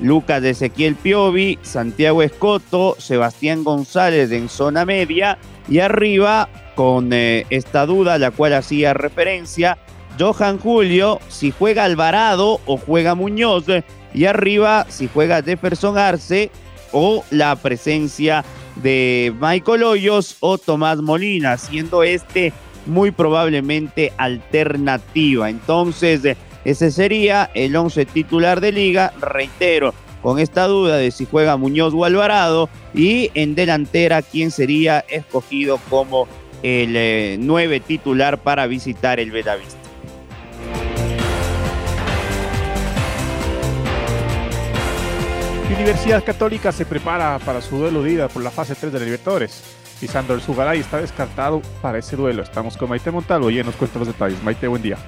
Lucas 0.00 0.44
Ezequiel 0.44 0.94
Piovi, 0.94 1.58
Santiago 1.62 2.22
Escoto, 2.22 2.94
Sebastián 2.98 3.64
González 3.64 4.30
en 4.30 4.48
zona 4.48 4.84
media 4.84 5.38
y 5.68 5.80
arriba 5.80 6.48
con 6.76 7.12
eh, 7.12 7.46
esta 7.50 7.84
duda 7.84 8.14
a 8.14 8.18
la 8.18 8.30
cual 8.30 8.54
hacía 8.54 8.94
referencia 8.94 9.76
Johan 10.18 10.58
Julio, 10.58 11.20
si 11.28 11.50
juega 11.50 11.84
Alvarado 11.84 12.60
o 12.66 12.76
juega 12.76 13.14
Muñoz 13.14 13.64
y 14.14 14.24
arriba 14.24 14.86
si 14.88 15.08
juega 15.12 15.42
Jefferson 15.42 15.98
Arce 15.98 16.50
o 16.92 17.24
la 17.30 17.56
presencia 17.56 18.44
de 18.76 19.34
Michael 19.40 19.82
Hoyos 19.82 20.36
o 20.40 20.58
Tomás 20.58 20.98
Molina, 20.98 21.56
siendo 21.56 22.02
este 22.02 22.52
muy 22.86 23.10
probablemente 23.10 24.12
alternativa. 24.16 25.50
Entonces, 25.50 26.36
ese 26.64 26.90
sería 26.90 27.50
el 27.54 27.74
once 27.76 28.04
titular 28.06 28.60
de 28.60 28.72
liga, 28.72 29.12
reitero, 29.20 29.94
con 30.22 30.38
esta 30.38 30.66
duda 30.66 30.96
de 30.96 31.10
si 31.10 31.26
juega 31.26 31.56
Muñoz 31.56 31.94
o 31.94 32.04
Alvarado 32.04 32.68
y 32.94 33.30
en 33.34 33.54
delantera 33.54 34.22
quién 34.22 34.50
sería 34.50 35.04
escogido 35.08 35.78
como 35.88 36.26
el 36.62 36.94
eh, 36.96 37.36
nueve 37.38 37.80
titular 37.80 38.38
para 38.38 38.66
visitar 38.66 39.20
el 39.20 39.30
Bellavista. 39.30 39.78
Universidad 45.78 46.24
Católica 46.24 46.72
se 46.72 46.84
prepara 46.84 47.38
para 47.38 47.62
su 47.62 47.78
duelo 47.78 48.02
de 48.02 48.12
ida 48.12 48.28
por 48.28 48.42
la 48.42 48.50
fase 48.50 48.74
3 48.74 48.92
de 48.92 48.98
la 48.98 49.04
Libertadores. 49.04 49.62
Pisando 50.00 50.34
el 50.34 50.40
Sugaray 50.40 50.80
está 50.80 51.00
descartado 51.00 51.62
para 51.80 51.98
ese 51.98 52.16
duelo. 52.16 52.42
Estamos 52.42 52.76
con 52.76 52.88
Maite 52.88 53.12
Montalvo 53.12 53.48
y 53.48 53.62
nos 53.62 53.76
cuenta 53.76 54.00
los 54.00 54.08
detalles. 54.08 54.42
Maite, 54.42 54.66
buen 54.66 54.82
día. 54.82 54.98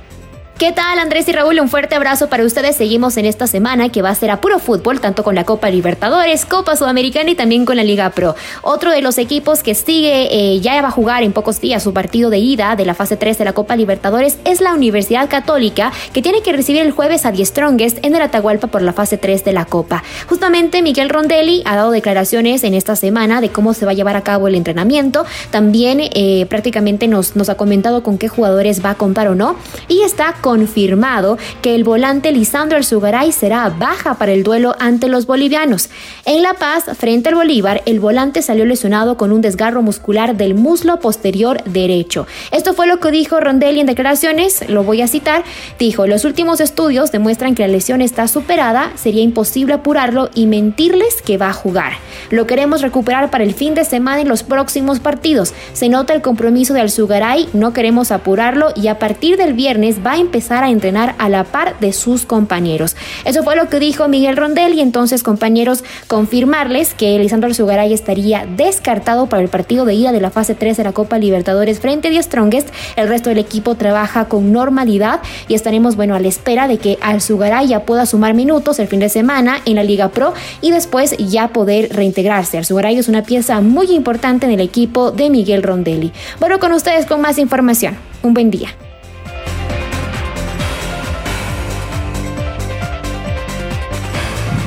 ¿Qué 0.60 0.72
tal 0.72 0.98
Andrés 0.98 1.26
y 1.26 1.32
Raúl? 1.32 1.58
Un 1.58 1.70
fuerte 1.70 1.94
abrazo 1.94 2.28
para 2.28 2.44
ustedes. 2.44 2.76
Seguimos 2.76 3.16
en 3.16 3.24
esta 3.24 3.46
semana 3.46 3.88
que 3.88 4.02
va 4.02 4.10
a 4.10 4.14
ser 4.14 4.30
a 4.30 4.42
puro 4.42 4.58
fútbol, 4.58 5.00
tanto 5.00 5.24
con 5.24 5.34
la 5.34 5.44
Copa 5.44 5.70
Libertadores, 5.70 6.44
Copa 6.44 6.76
Sudamericana 6.76 7.30
y 7.30 7.34
también 7.34 7.64
con 7.64 7.78
la 7.78 7.82
Liga 7.82 8.10
Pro. 8.10 8.34
Otro 8.60 8.90
de 8.90 9.00
los 9.00 9.16
equipos 9.16 9.62
que 9.62 9.74
sigue, 9.74 10.28
eh, 10.30 10.60
ya 10.60 10.82
va 10.82 10.88
a 10.88 10.90
jugar 10.90 11.22
en 11.22 11.32
pocos 11.32 11.62
días 11.62 11.82
su 11.82 11.94
partido 11.94 12.28
de 12.28 12.40
ida 12.40 12.76
de 12.76 12.84
la 12.84 12.92
fase 12.92 13.16
3 13.16 13.38
de 13.38 13.46
la 13.46 13.54
Copa 13.54 13.74
Libertadores 13.74 14.36
es 14.44 14.60
la 14.60 14.74
Universidad 14.74 15.30
Católica, 15.30 15.92
que 16.12 16.20
tiene 16.20 16.42
que 16.42 16.52
recibir 16.52 16.82
el 16.82 16.90
jueves 16.90 17.24
a 17.24 17.32
The 17.32 17.42
Strongest 17.42 18.04
en 18.04 18.14
el 18.14 18.20
Atahualpa 18.20 18.66
por 18.66 18.82
la 18.82 18.92
fase 18.92 19.16
3 19.16 19.42
de 19.42 19.54
la 19.54 19.64
Copa. 19.64 20.04
Justamente 20.28 20.82
Miguel 20.82 21.08
Rondelli 21.08 21.62
ha 21.64 21.74
dado 21.74 21.90
declaraciones 21.90 22.64
en 22.64 22.74
esta 22.74 22.96
semana 22.96 23.40
de 23.40 23.48
cómo 23.48 23.72
se 23.72 23.86
va 23.86 23.92
a 23.92 23.94
llevar 23.94 24.16
a 24.16 24.24
cabo 24.24 24.46
el 24.46 24.56
entrenamiento. 24.56 25.24
También 25.50 26.00
eh, 26.02 26.44
prácticamente 26.50 27.08
nos, 27.08 27.34
nos 27.34 27.48
ha 27.48 27.56
comentado 27.56 28.02
con 28.02 28.18
qué 28.18 28.28
jugadores 28.28 28.84
va 28.84 28.90
a 28.90 28.94
contar 28.96 29.26
o 29.28 29.34
no. 29.34 29.56
Y 29.88 30.02
está 30.02 30.34
con 30.42 30.49
confirmado 30.50 31.38
que 31.62 31.76
el 31.76 31.84
volante 31.84 32.32
Lisandro 32.32 32.76
Alzugaray 32.76 33.30
será 33.30 33.68
baja 33.68 34.14
para 34.14 34.32
el 34.32 34.42
duelo 34.42 34.74
ante 34.80 35.06
los 35.06 35.24
bolivianos. 35.24 35.90
En 36.24 36.42
La 36.42 36.54
Paz, 36.54 36.86
frente 36.98 37.28
al 37.28 37.36
Bolívar, 37.36 37.82
el 37.86 38.00
volante 38.00 38.42
salió 38.42 38.64
lesionado 38.64 39.16
con 39.16 39.30
un 39.30 39.42
desgarro 39.42 39.80
muscular 39.80 40.36
del 40.36 40.56
muslo 40.56 40.98
posterior 40.98 41.62
derecho. 41.66 42.26
Esto 42.50 42.74
fue 42.74 42.88
lo 42.88 42.98
que 42.98 43.12
dijo 43.12 43.38
Rondelli 43.38 43.78
en 43.78 43.86
declaraciones, 43.86 44.68
lo 44.68 44.82
voy 44.82 45.02
a 45.02 45.06
citar, 45.06 45.44
dijo, 45.78 46.08
los 46.08 46.24
últimos 46.24 46.58
estudios 46.60 47.12
demuestran 47.12 47.54
que 47.54 47.62
la 47.62 47.68
lesión 47.68 48.00
está 48.00 48.26
superada, 48.26 48.90
sería 48.96 49.22
imposible 49.22 49.74
apurarlo 49.74 50.30
y 50.34 50.46
mentirles 50.46 51.22
que 51.22 51.38
va 51.38 51.50
a 51.50 51.52
jugar. 51.52 51.92
Lo 52.30 52.48
queremos 52.48 52.82
recuperar 52.82 53.30
para 53.30 53.44
el 53.44 53.54
fin 53.54 53.76
de 53.76 53.84
semana 53.84 54.22
en 54.22 54.28
los 54.28 54.42
próximos 54.42 54.98
partidos. 54.98 55.54
Se 55.74 55.88
nota 55.88 56.12
el 56.12 56.22
compromiso 56.22 56.74
de 56.74 56.80
Alzugaray, 56.80 57.48
no 57.52 57.72
queremos 57.72 58.10
apurarlo 58.10 58.72
y 58.74 58.88
a 58.88 58.98
partir 58.98 59.36
del 59.36 59.54
viernes 59.54 59.98
va 60.04 60.14
a 60.14 60.18
empezar 60.30 60.62
a 60.62 60.70
entrenar 60.70 61.16
a 61.18 61.28
la 61.28 61.42
par 61.42 61.80
de 61.80 61.92
sus 61.92 62.24
compañeros. 62.24 62.94
Eso 63.24 63.42
fue 63.42 63.56
lo 63.56 63.68
que 63.68 63.80
dijo 63.80 64.06
Miguel 64.06 64.36
Rondel 64.36 64.74
y 64.74 64.80
entonces 64.80 65.24
compañeros 65.24 65.82
confirmarles 66.06 66.94
que 66.94 67.18
Lisandro 67.18 67.48
Alzugaray 67.48 67.92
estaría 67.92 68.46
descartado 68.46 69.26
para 69.26 69.42
el 69.42 69.48
partido 69.48 69.84
de 69.84 69.94
ida 69.94 70.12
de 70.12 70.20
la 70.20 70.30
fase 70.30 70.54
3 70.54 70.76
de 70.76 70.84
la 70.84 70.92
Copa 70.92 71.18
Libertadores 71.18 71.80
frente 71.80 72.16
a 72.16 72.22
Strongest. 72.22 72.68
El 72.94 73.08
resto 73.08 73.28
del 73.28 73.38
equipo 73.38 73.74
trabaja 73.74 74.26
con 74.26 74.52
normalidad 74.52 75.20
y 75.48 75.54
estaremos 75.54 75.96
bueno 75.96 76.14
a 76.14 76.20
la 76.20 76.28
espera 76.28 76.68
de 76.68 76.78
que 76.78 76.96
Alzugaray 77.00 77.66
ya 77.66 77.80
pueda 77.80 78.06
sumar 78.06 78.34
minutos 78.34 78.78
el 78.78 78.86
fin 78.86 79.00
de 79.00 79.08
semana 79.08 79.60
en 79.64 79.74
la 79.74 79.82
Liga 79.82 80.10
Pro 80.10 80.32
y 80.60 80.70
después 80.70 81.16
ya 81.18 81.48
poder 81.48 81.88
reintegrarse. 81.92 82.56
Alzugaray 82.56 82.96
es 82.98 83.08
una 83.08 83.24
pieza 83.24 83.60
muy 83.60 83.90
importante 83.90 84.46
en 84.46 84.52
el 84.52 84.60
equipo 84.60 85.10
de 85.10 85.28
Miguel 85.28 85.64
Rondelli. 85.64 86.12
Bueno, 86.38 86.60
con 86.60 86.72
ustedes 86.72 87.06
con 87.06 87.20
más 87.20 87.36
información. 87.36 87.96
Un 88.22 88.32
buen 88.32 88.52
día. 88.52 88.68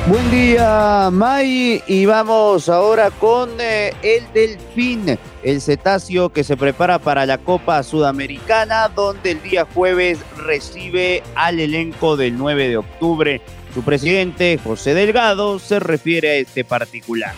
Buen 0.05 0.29
día, 0.31 1.09
May, 1.13 1.81
y 1.87 2.05
vamos 2.05 2.67
ahora 2.67 3.09
con 3.09 3.49
eh, 3.57 3.93
el 4.03 4.23
delfín, 4.33 5.17
el 5.43 5.61
cetáceo 5.61 6.27
que 6.27 6.43
se 6.43 6.57
prepara 6.57 6.99
para 6.99 7.25
la 7.25 7.37
Copa 7.37 7.81
Sudamericana, 7.83 8.89
donde 8.93 9.31
el 9.31 9.41
día 9.41 9.65
jueves 9.73 10.19
recibe 10.45 11.23
al 11.35 11.61
elenco 11.61 12.17
del 12.17 12.37
9 12.37 12.67
de 12.67 12.77
octubre. 12.77 13.41
Su 13.73 13.81
presidente, 13.81 14.59
José 14.61 14.93
Delgado, 14.93 15.57
se 15.57 15.79
refiere 15.79 16.31
a 16.31 16.35
este 16.35 16.65
particular. 16.65 17.33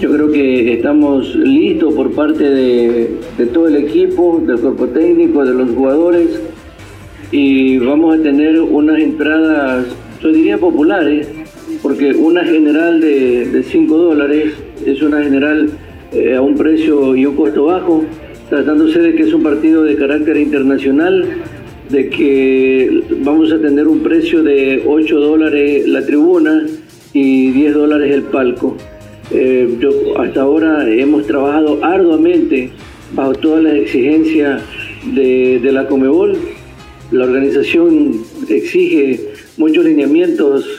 Yo 0.00 0.12
creo 0.12 0.32
que 0.32 0.72
estamos 0.74 1.32
listos 1.36 1.94
por 1.94 2.10
parte 2.12 2.42
de, 2.42 3.20
de 3.38 3.46
todo 3.46 3.68
el 3.68 3.76
equipo, 3.76 4.42
del 4.44 4.58
cuerpo 4.58 4.88
técnico, 4.88 5.44
de 5.44 5.54
los 5.54 5.70
jugadores, 5.70 6.40
y 7.30 7.78
vamos 7.78 8.18
a 8.18 8.22
tener 8.24 8.58
unas 8.60 8.98
entradas, 8.98 9.86
yo 10.20 10.32
diría 10.32 10.58
populares, 10.58 11.37
porque 11.82 12.12
una 12.12 12.44
general 12.44 13.00
de 13.00 13.62
5 13.62 13.96
dólares 13.96 14.54
es 14.84 15.02
una 15.02 15.22
general 15.22 15.70
eh, 16.12 16.34
a 16.34 16.40
un 16.40 16.56
precio 16.56 17.14
y 17.14 17.26
un 17.26 17.36
costo 17.36 17.66
bajo, 17.66 18.02
tratándose 18.48 18.98
de 19.00 19.14
que 19.14 19.24
es 19.24 19.34
un 19.34 19.42
partido 19.42 19.82
de 19.84 19.94
carácter 19.96 20.38
internacional, 20.38 21.26
de 21.90 22.08
que 22.08 23.02
vamos 23.20 23.52
a 23.52 23.58
tener 23.60 23.86
un 23.86 24.00
precio 24.00 24.42
de 24.42 24.84
8 24.86 25.20
dólares 25.20 25.86
la 25.86 26.06
tribuna 26.06 26.66
y 27.12 27.50
10 27.50 27.74
dólares 27.74 28.14
el 28.14 28.22
palco. 28.22 28.76
Eh, 29.30 29.68
hasta 30.18 30.40
ahora 30.40 30.88
hemos 30.90 31.26
trabajado 31.26 31.84
arduamente 31.84 32.70
bajo 33.12 33.34
todas 33.34 33.64
las 33.64 33.74
exigencias 33.74 34.62
de, 35.14 35.60
de 35.62 35.72
la 35.72 35.86
Comebol. 35.86 36.38
La 37.10 37.24
organización 37.24 38.22
exige 38.48 39.20
muchos 39.58 39.84
lineamientos 39.84 40.77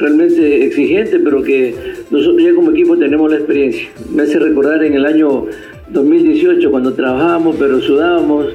realmente 0.00 0.64
exigente, 0.64 1.18
pero 1.20 1.42
que 1.42 1.74
nosotros 2.10 2.42
ya 2.42 2.54
como 2.54 2.70
equipo 2.70 2.96
tenemos 2.96 3.30
la 3.30 3.36
experiencia. 3.36 3.88
Me 4.12 4.22
hace 4.22 4.38
recordar 4.38 4.82
en 4.84 4.94
el 4.94 5.06
año 5.06 5.46
2018 5.90 6.70
cuando 6.70 6.94
trabajábamos, 6.94 7.56
pero 7.58 7.80
sudábamos 7.80 8.46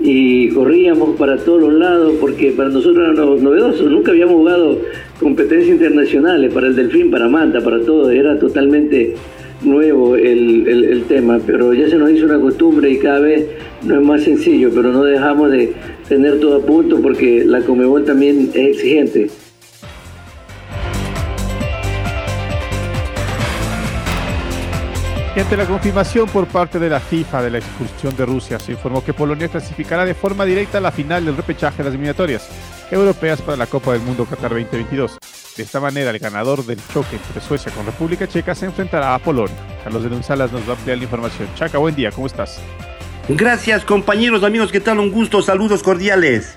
y 0.00 0.48
corríamos 0.50 1.16
para 1.16 1.36
todos 1.38 1.60
los 1.60 1.72
lados 1.72 2.14
porque 2.20 2.52
para 2.52 2.68
nosotros 2.68 3.04
era 3.04 3.12
novedoso, 3.14 3.88
nunca 3.88 4.12
habíamos 4.12 4.36
jugado 4.36 4.78
competencias 5.18 5.70
internacionales 5.70 6.52
para 6.52 6.68
el 6.68 6.76
Delfín, 6.76 7.10
para 7.10 7.28
Manta, 7.28 7.60
para 7.60 7.80
todo, 7.80 8.10
era 8.10 8.38
totalmente 8.38 9.14
nuevo 9.62 10.14
el, 10.14 10.68
el, 10.68 11.02
tema, 11.04 11.40
pero 11.44 11.74
ya 11.74 11.88
se 11.88 11.96
nos 11.96 12.12
hizo 12.12 12.26
una 12.26 12.38
costumbre 12.38 12.90
y 12.90 12.98
cada 12.98 13.18
vez 13.18 13.44
no 13.84 13.96
es 13.96 14.06
más 14.06 14.22
sencillo, 14.22 14.70
pero 14.72 14.92
no 14.92 15.02
dejamos 15.02 15.50
de 15.50 15.72
tener 16.08 16.38
todo 16.38 16.58
a 16.58 16.60
punto 16.60 17.00
porque 17.02 17.44
la 17.44 17.60
Comebol 17.62 18.04
también 18.04 18.50
es 18.54 18.76
exigente. 18.76 19.28
Ante 25.40 25.56
la 25.56 25.66
confirmación 25.66 26.28
por 26.28 26.46
parte 26.48 26.78
de 26.78 26.88
la 26.88 26.98
FIFA 26.98 27.42
de 27.42 27.50
la 27.50 27.58
expulsión 27.58 28.16
de 28.16 28.26
Rusia, 28.26 28.58
se 28.58 28.72
informó 28.72 29.04
que 29.04 29.14
Polonia 29.14 29.48
clasificará 29.48 30.04
de 30.04 30.14
forma 30.14 30.44
directa 30.44 30.78
a 30.78 30.80
la 30.80 30.90
final 30.90 31.24
del 31.24 31.36
repechaje 31.36 31.78
de 31.78 31.84
las 31.84 31.92
eliminatorias 31.92 32.48
europeas 32.90 33.40
para 33.42 33.56
la 33.56 33.66
Copa 33.66 33.92
del 33.92 34.02
Mundo 34.02 34.24
Qatar 34.24 34.50
2022. 34.50 35.18
De 35.56 35.62
esta 35.62 35.80
manera, 35.80 36.10
el 36.10 36.18
ganador 36.18 36.64
del 36.64 36.80
choque 36.92 37.16
entre 37.16 37.40
Suecia 37.40 37.70
con 37.72 37.86
República 37.86 38.26
Checa 38.26 38.54
se 38.54 38.66
enfrentará 38.66 39.14
a 39.14 39.18
Polonia. 39.18 39.56
Carlos 39.84 40.02
de 40.02 40.08
González 40.08 40.50
nos 40.50 40.62
va 40.62 40.72
a 40.72 40.76
ampliar 40.76 40.98
la 40.98 41.04
información. 41.04 41.48
Chaca, 41.54 41.78
buen 41.78 41.94
día, 41.94 42.10
¿cómo 42.10 42.26
estás? 42.26 42.60
Gracias, 43.28 43.84
compañeros, 43.84 44.42
amigos, 44.42 44.72
¿qué 44.72 44.80
tal? 44.80 44.98
Un 44.98 45.12
gusto, 45.12 45.42
saludos 45.42 45.82
cordiales. 45.82 46.56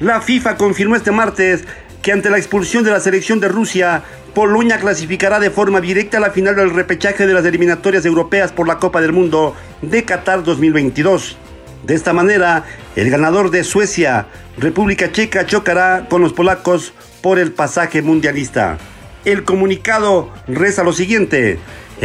La 0.00 0.20
FIFA 0.20 0.56
confirmó 0.56 0.96
este 0.96 1.12
martes 1.12 1.64
que 2.04 2.12
ante 2.12 2.28
la 2.28 2.36
expulsión 2.36 2.84
de 2.84 2.90
la 2.90 3.00
selección 3.00 3.40
de 3.40 3.48
Rusia, 3.48 4.02
Polonia 4.34 4.78
clasificará 4.78 5.40
de 5.40 5.48
forma 5.48 5.80
directa 5.80 6.18
a 6.18 6.20
la 6.20 6.32
final 6.32 6.54
del 6.54 6.68
repechaje 6.68 7.26
de 7.26 7.32
las 7.32 7.46
eliminatorias 7.46 8.04
europeas 8.04 8.52
por 8.52 8.68
la 8.68 8.78
Copa 8.78 9.00
del 9.00 9.14
Mundo 9.14 9.56
de 9.80 10.04
Qatar 10.04 10.44
2022. 10.44 11.38
De 11.82 11.94
esta 11.94 12.12
manera, 12.12 12.64
el 12.94 13.08
ganador 13.08 13.50
de 13.50 13.64
Suecia, 13.64 14.26
República 14.58 15.12
Checa, 15.12 15.46
chocará 15.46 16.06
con 16.10 16.20
los 16.20 16.34
polacos 16.34 16.92
por 17.22 17.38
el 17.38 17.52
pasaje 17.52 18.02
mundialista. 18.02 18.76
El 19.24 19.44
comunicado 19.44 20.30
reza 20.46 20.84
lo 20.84 20.92
siguiente 20.92 21.58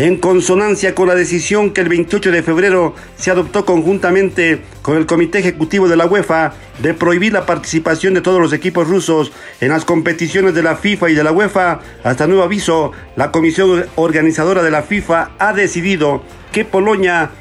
en 0.05 0.15
consonancia 0.15 0.95
con 0.95 1.09
la 1.09 1.15
decisión 1.15 1.71
que 1.71 1.81
el 1.81 1.89
28 1.89 2.31
de 2.31 2.41
febrero 2.41 2.95
se 3.17 3.31
adoptó 3.31 3.65
conjuntamente 3.65 4.61
con 4.81 4.95
el 4.95 5.05
Comité 5.05 5.39
Ejecutivo 5.39 5.89
de 5.89 5.97
la 5.97 6.05
UEFA 6.05 6.53
de 6.81 6.93
prohibir 6.93 7.33
la 7.33 7.45
participación 7.45 8.13
de 8.13 8.21
todos 8.21 8.39
los 8.39 8.53
equipos 8.53 8.87
rusos 8.87 9.33
en 9.59 9.67
las 9.67 9.83
competiciones 9.83 10.55
de 10.55 10.63
la 10.63 10.77
FIFA 10.77 11.09
y 11.09 11.15
de 11.15 11.23
la 11.25 11.33
UEFA, 11.33 11.81
hasta 12.01 12.27
nuevo 12.27 12.43
aviso, 12.43 12.93
la 13.17 13.31
comisión 13.31 13.87
organizadora 13.95 14.63
de 14.63 14.71
la 14.71 14.83
FIFA 14.83 15.31
ha 15.37 15.51
decidido 15.51 16.23
que 16.53 16.63
Polonia 16.63 17.31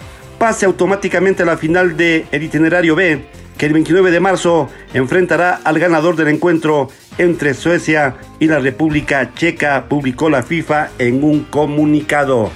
pase 0.41 0.67
automáticamente 0.67 1.45
a 1.45 1.47
la 1.47 1.59
final 1.59 1.97
del 1.97 2.27
itinerario 2.33 2.97
B 2.97 3.25
que 3.57 3.67
el 3.67 3.73
29 3.73 4.11
de 4.11 4.19
marzo 4.19 4.69
enfrentará 4.95 5.61
al 5.63 5.79
ganador 5.79 6.17
del 6.17 6.29
encuentro 6.29 6.89
entre 7.19 7.55
Suecia 7.55 8.17
y 8.39 8.47
la 8.47 8.59
República 8.61 9.35
Checa, 9.35 9.87
publicó 9.89 10.31
la 10.31 10.43
FIFA 10.43 10.91
en 10.99 11.23
un 11.23 11.45
comunicado. 11.45 12.51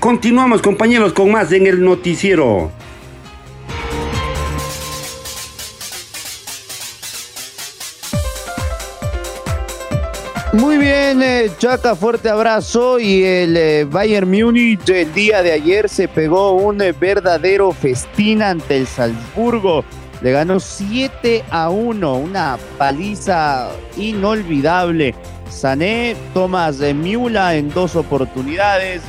Continuamos 0.00 0.62
compañeros 0.62 1.12
con 1.12 1.32
más 1.32 1.52
en 1.52 1.66
el 1.66 1.84
noticiero. 1.84 2.70
Muy 10.54 10.78
bien, 10.78 11.22
eh, 11.22 11.50
Chaca, 11.58 11.94
fuerte 11.94 12.30
abrazo. 12.30 12.98
Y 12.98 13.22
el 13.22 13.56
eh, 13.56 13.84
Bayern 13.84 14.30
Múnich 14.30 14.88
el 14.88 15.12
día 15.12 15.42
de 15.42 15.52
ayer 15.52 15.88
se 15.88 16.08
pegó 16.08 16.52
un 16.52 16.80
eh, 16.80 16.92
verdadero 16.92 17.70
festín 17.72 18.42
ante 18.42 18.78
el 18.78 18.86
Salzburgo. 18.86 19.84
Le 20.20 20.32
ganó 20.32 20.58
7 20.58 21.44
a 21.50 21.70
1, 21.70 22.14
una 22.14 22.58
paliza 22.76 23.68
inolvidable. 23.96 25.14
Sané, 25.48 26.16
Tomás 26.34 26.78
de 26.78 26.92
Miula 26.92 27.54
en 27.54 27.70
dos 27.70 27.96
oportunidades, 27.96 29.02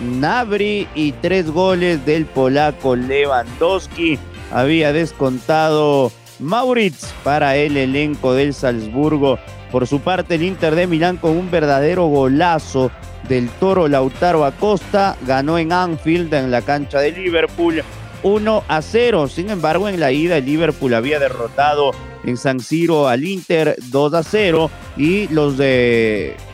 Nabri 0.00 0.88
y 0.94 1.12
tres 1.12 1.50
goles 1.50 2.04
del 2.06 2.26
polaco 2.26 2.96
Lewandowski. 2.96 4.18
Había 4.52 4.92
descontado 4.92 6.12
Maurits 6.38 7.12
para 7.24 7.56
el 7.56 7.76
elenco 7.76 8.34
del 8.34 8.54
Salzburgo. 8.54 9.38
Por 9.70 9.86
su 9.86 10.00
parte, 10.00 10.36
el 10.36 10.42
Inter 10.42 10.74
de 10.74 10.86
Milán 10.86 11.16
con 11.16 11.36
un 11.36 11.50
verdadero 11.50 12.06
golazo 12.06 12.90
del 13.28 13.48
toro 13.48 13.88
Lautaro 13.88 14.44
Acosta 14.44 15.16
ganó 15.26 15.58
en 15.58 15.72
Anfield 15.72 16.32
en 16.34 16.50
la 16.50 16.62
cancha 16.62 17.00
de 17.00 17.12
Liverpool 17.12 17.82
1 18.22 18.64
a 18.68 18.82
0. 18.82 19.28
Sin 19.28 19.50
embargo, 19.50 19.88
en 19.88 20.00
la 20.00 20.12
ida 20.12 20.38
el 20.38 20.44
Liverpool 20.44 20.94
había 20.94 21.18
derrotado 21.18 21.92
en 22.24 22.36
San 22.36 22.60
Siro 22.60 23.08
al 23.08 23.24
Inter 23.24 23.76
2 23.90 24.14
a 24.14 24.22
0 24.22 24.70
y 24.96 25.28
los 25.28 25.54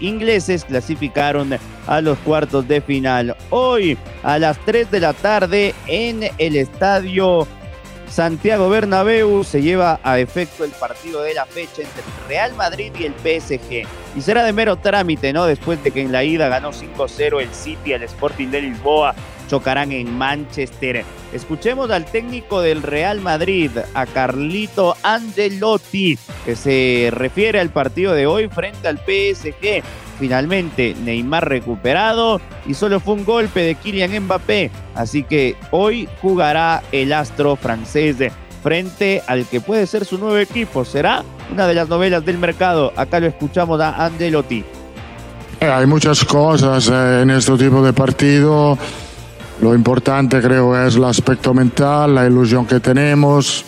ingleses 0.00 0.64
clasificaron 0.64 1.58
a 1.86 2.00
los 2.00 2.18
cuartos 2.18 2.66
de 2.68 2.80
final. 2.80 3.36
Hoy 3.50 3.98
a 4.22 4.38
las 4.38 4.58
3 4.64 4.90
de 4.90 5.00
la 5.00 5.12
tarde 5.12 5.74
en 5.86 6.30
el 6.38 6.56
estadio 6.56 7.46
Santiago 8.10 8.70
Bernabéu 8.70 9.44
se 9.44 9.60
lleva 9.60 10.00
a 10.02 10.18
efecto 10.18 10.64
el 10.64 10.70
partido 10.70 11.22
de 11.22 11.34
la 11.34 11.44
fecha 11.44 11.82
entre 11.82 12.02
el 12.02 12.28
Real 12.28 12.54
Madrid 12.54 12.92
y 12.98 13.04
el 13.04 13.12
PSG. 13.12 13.86
Y 14.16 14.22
será 14.22 14.42
de 14.44 14.52
mero 14.52 14.76
trámite, 14.76 15.32
¿no? 15.32 15.44
Después 15.44 15.82
de 15.84 15.90
que 15.90 16.00
en 16.00 16.10
la 16.10 16.24
ida 16.24 16.48
ganó 16.48 16.72
5-0 16.72 17.42
el 17.42 17.52
City 17.52 17.92
al 17.92 18.02
Sporting 18.04 18.48
de 18.48 18.62
Lisboa, 18.62 19.14
chocarán 19.48 19.90
en 19.90 20.16
Manchester. 20.16 21.04
Escuchemos 21.32 21.90
al 21.90 22.04
técnico 22.04 22.60
del 22.60 22.82
Real 22.82 23.20
Madrid, 23.20 23.70
a 23.94 24.06
Carlito 24.06 24.96
Angelotti, 25.02 26.16
que 26.44 26.54
se 26.54 27.08
refiere 27.10 27.58
al 27.58 27.70
partido 27.70 28.12
de 28.12 28.26
hoy 28.26 28.48
frente 28.48 28.86
al 28.86 28.98
PSG. 28.98 29.82
Finalmente, 30.18 30.94
Neymar 31.04 31.48
recuperado 31.48 32.40
y 32.66 32.74
solo 32.74 33.00
fue 33.00 33.14
un 33.14 33.24
golpe 33.24 33.60
de 33.60 33.74
Kylian 33.74 34.24
Mbappé. 34.24 34.70
Así 34.94 35.22
que 35.22 35.56
hoy 35.70 36.08
jugará 36.20 36.82
el 36.92 37.12
astro 37.12 37.56
francés 37.56 38.16
frente 38.62 39.22
al 39.26 39.46
que 39.46 39.60
puede 39.60 39.86
ser 39.86 40.04
su 40.04 40.18
nuevo 40.18 40.38
equipo. 40.38 40.84
Será 40.84 41.24
una 41.52 41.66
de 41.66 41.74
las 41.74 41.88
novelas 41.88 42.24
del 42.24 42.38
mercado. 42.38 42.92
Acá 42.96 43.20
lo 43.20 43.26
escuchamos 43.26 43.80
a 43.80 44.04
Angelotti. 44.04 44.64
Eh, 45.60 45.66
hay 45.66 45.86
muchas 45.86 46.24
cosas 46.24 46.88
eh, 46.88 47.22
en 47.22 47.30
este 47.30 47.56
tipo 47.56 47.82
de 47.82 47.92
partido. 47.92 48.78
Lo 49.60 49.74
importante 49.74 50.40
creo 50.40 50.86
es 50.86 50.94
el 50.94 51.04
aspecto 51.04 51.52
mental, 51.52 52.14
la 52.14 52.26
ilusión 52.26 52.64
que 52.64 52.78
tenemos. 52.78 53.64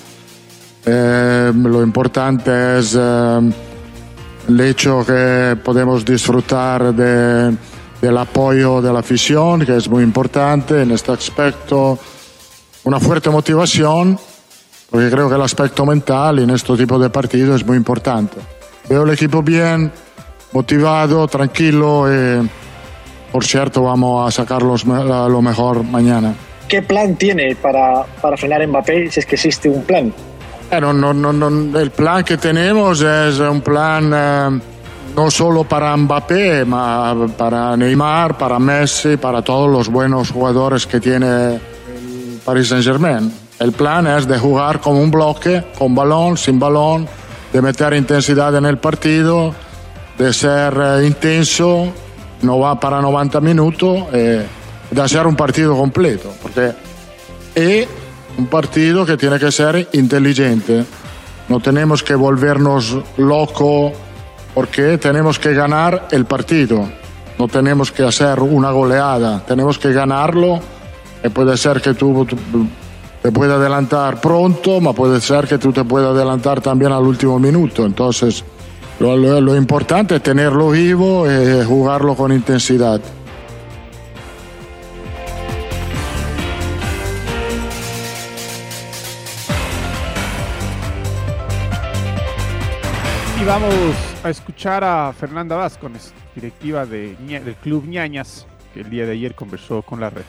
Eh, 0.86 1.52
lo 1.54 1.82
importante 1.82 2.78
es 2.78 2.94
el 2.94 4.60
hecho 4.60 5.04
que 5.04 5.58
podemos 5.62 6.04
disfrutar 6.04 6.94
de, 6.94 7.56
del 8.00 8.18
apoyo 8.18 8.80
de 8.80 8.92
la 8.92 9.00
afición, 9.00 9.66
que 9.66 9.76
es 9.76 9.88
muy 9.88 10.02
importante 10.04 10.82
en 10.82 10.92
este 10.92 11.12
aspecto, 11.12 11.98
una 12.84 13.00
fuerte 13.00 13.28
motivación, 13.28 14.18
porque 14.90 15.10
creo 15.10 15.28
que 15.28 15.34
el 15.34 15.42
aspecto 15.42 15.84
mental 15.84 16.38
en 16.38 16.50
este 16.50 16.76
tipo 16.76 16.98
de 16.98 17.10
partidos 17.10 17.60
es 17.60 17.66
muy 17.66 17.76
importante. 17.76 18.38
Veo 18.88 19.02
el 19.02 19.10
equipo 19.10 19.42
bien, 19.42 19.92
motivado, 20.52 21.28
tranquilo 21.28 22.06
y, 22.08 22.48
por 23.32 23.44
cierto, 23.44 23.82
vamos 23.82 24.28
a 24.28 24.30
sacar 24.30 24.62
lo 24.62 25.42
mejor 25.42 25.84
mañana. 25.84 26.34
¿Qué 26.70 26.82
plan 26.82 27.16
tiene 27.16 27.56
para, 27.56 28.04
para 28.22 28.36
frenar 28.36 28.64
Mbappé, 28.64 29.10
si 29.10 29.18
es 29.18 29.26
que 29.26 29.34
existe 29.34 29.68
un 29.68 29.82
plan? 29.82 30.14
Bueno, 30.70 30.92
no, 30.92 31.12
no, 31.12 31.32
no, 31.32 31.78
el 31.80 31.90
plan 31.90 32.22
que 32.22 32.36
tenemos 32.36 33.00
es 33.00 33.40
un 33.40 33.60
plan 33.60 34.12
eh, 34.14 34.60
no 35.16 35.30
solo 35.32 35.64
para 35.64 35.96
Mbappé, 35.96 36.64
ma 36.64 37.26
para 37.36 37.76
Neymar, 37.76 38.38
para 38.38 38.60
Messi, 38.60 39.16
para 39.16 39.42
todos 39.42 39.68
los 39.68 39.88
buenos 39.88 40.30
jugadores 40.30 40.86
que 40.86 41.00
tiene 41.00 41.54
el 41.54 42.40
Paris 42.44 42.68
Saint 42.68 42.84
Germain. 42.84 43.32
El 43.58 43.72
plan 43.72 44.06
es 44.06 44.28
de 44.28 44.38
jugar 44.38 44.80
como 44.80 45.02
un 45.02 45.10
bloque, 45.10 45.64
con 45.76 45.92
balón, 45.92 46.36
sin 46.36 46.60
balón, 46.60 47.08
de 47.52 47.60
meter 47.60 47.94
intensidad 47.94 48.54
en 48.54 48.66
el 48.66 48.78
partido, 48.78 49.52
de 50.16 50.32
ser 50.32 50.72
eh, 50.80 51.04
intenso, 51.04 51.92
no 52.42 52.58
va 52.58 52.78
para 52.78 53.00
90 53.00 53.40
minutos, 53.40 54.04
eh, 54.12 54.46
de 54.90 55.02
hacer 55.02 55.26
un 55.26 55.36
partido 55.36 55.76
completo. 55.76 56.32
Porque, 56.42 56.72
y 57.54 57.86
un 58.38 58.46
partido 58.46 59.04
que 59.04 59.16
tiene 59.16 59.38
que 59.38 59.52
ser 59.52 59.88
inteligente. 59.92 60.84
No 61.48 61.60
tenemos 61.60 62.02
que 62.02 62.14
volvernos 62.14 62.96
locos 63.16 63.92
porque 64.54 64.98
tenemos 64.98 65.38
que 65.38 65.52
ganar 65.52 66.08
el 66.10 66.24
partido. 66.24 66.88
No 67.38 67.48
tenemos 67.48 67.90
que 67.90 68.02
hacer 68.02 68.40
una 68.40 68.70
goleada. 68.70 69.44
Tenemos 69.46 69.78
que 69.78 69.92
ganarlo. 69.92 70.60
Y 71.22 71.28
puede 71.28 71.56
ser 71.56 71.80
que 71.80 71.94
tú 71.94 72.26
te 73.22 73.32
puedas 73.32 73.58
adelantar 73.58 74.20
pronto, 74.20 74.78
pero 74.78 74.92
puede 74.94 75.20
ser 75.20 75.46
que 75.46 75.58
tú 75.58 75.72
te 75.72 75.84
puedas 75.84 76.14
adelantar 76.14 76.60
también 76.60 76.92
al 76.92 77.02
último 77.02 77.38
minuto. 77.38 77.84
Entonces, 77.84 78.44
lo, 79.00 79.16
lo, 79.16 79.40
lo 79.40 79.56
importante 79.56 80.16
es 80.16 80.22
tenerlo 80.22 80.70
vivo 80.70 81.26
y 81.26 81.64
jugarlo 81.64 82.14
con 82.14 82.32
intensidad. 82.32 83.00
Y 93.40 93.44
vamos 93.44 93.74
a 94.22 94.28
escuchar 94.28 94.84
a 94.84 95.14
Fernanda 95.18 95.56
Vázquez, 95.56 96.12
directiva 96.34 96.84
de, 96.84 97.16
del 97.16 97.54
Club 97.54 97.86
Ñañas, 97.86 98.46
que 98.74 98.80
el 98.82 98.90
día 98.90 99.06
de 99.06 99.12
ayer 99.12 99.34
conversó 99.34 99.80
con 99.80 99.98
la 99.98 100.10
red. 100.10 100.24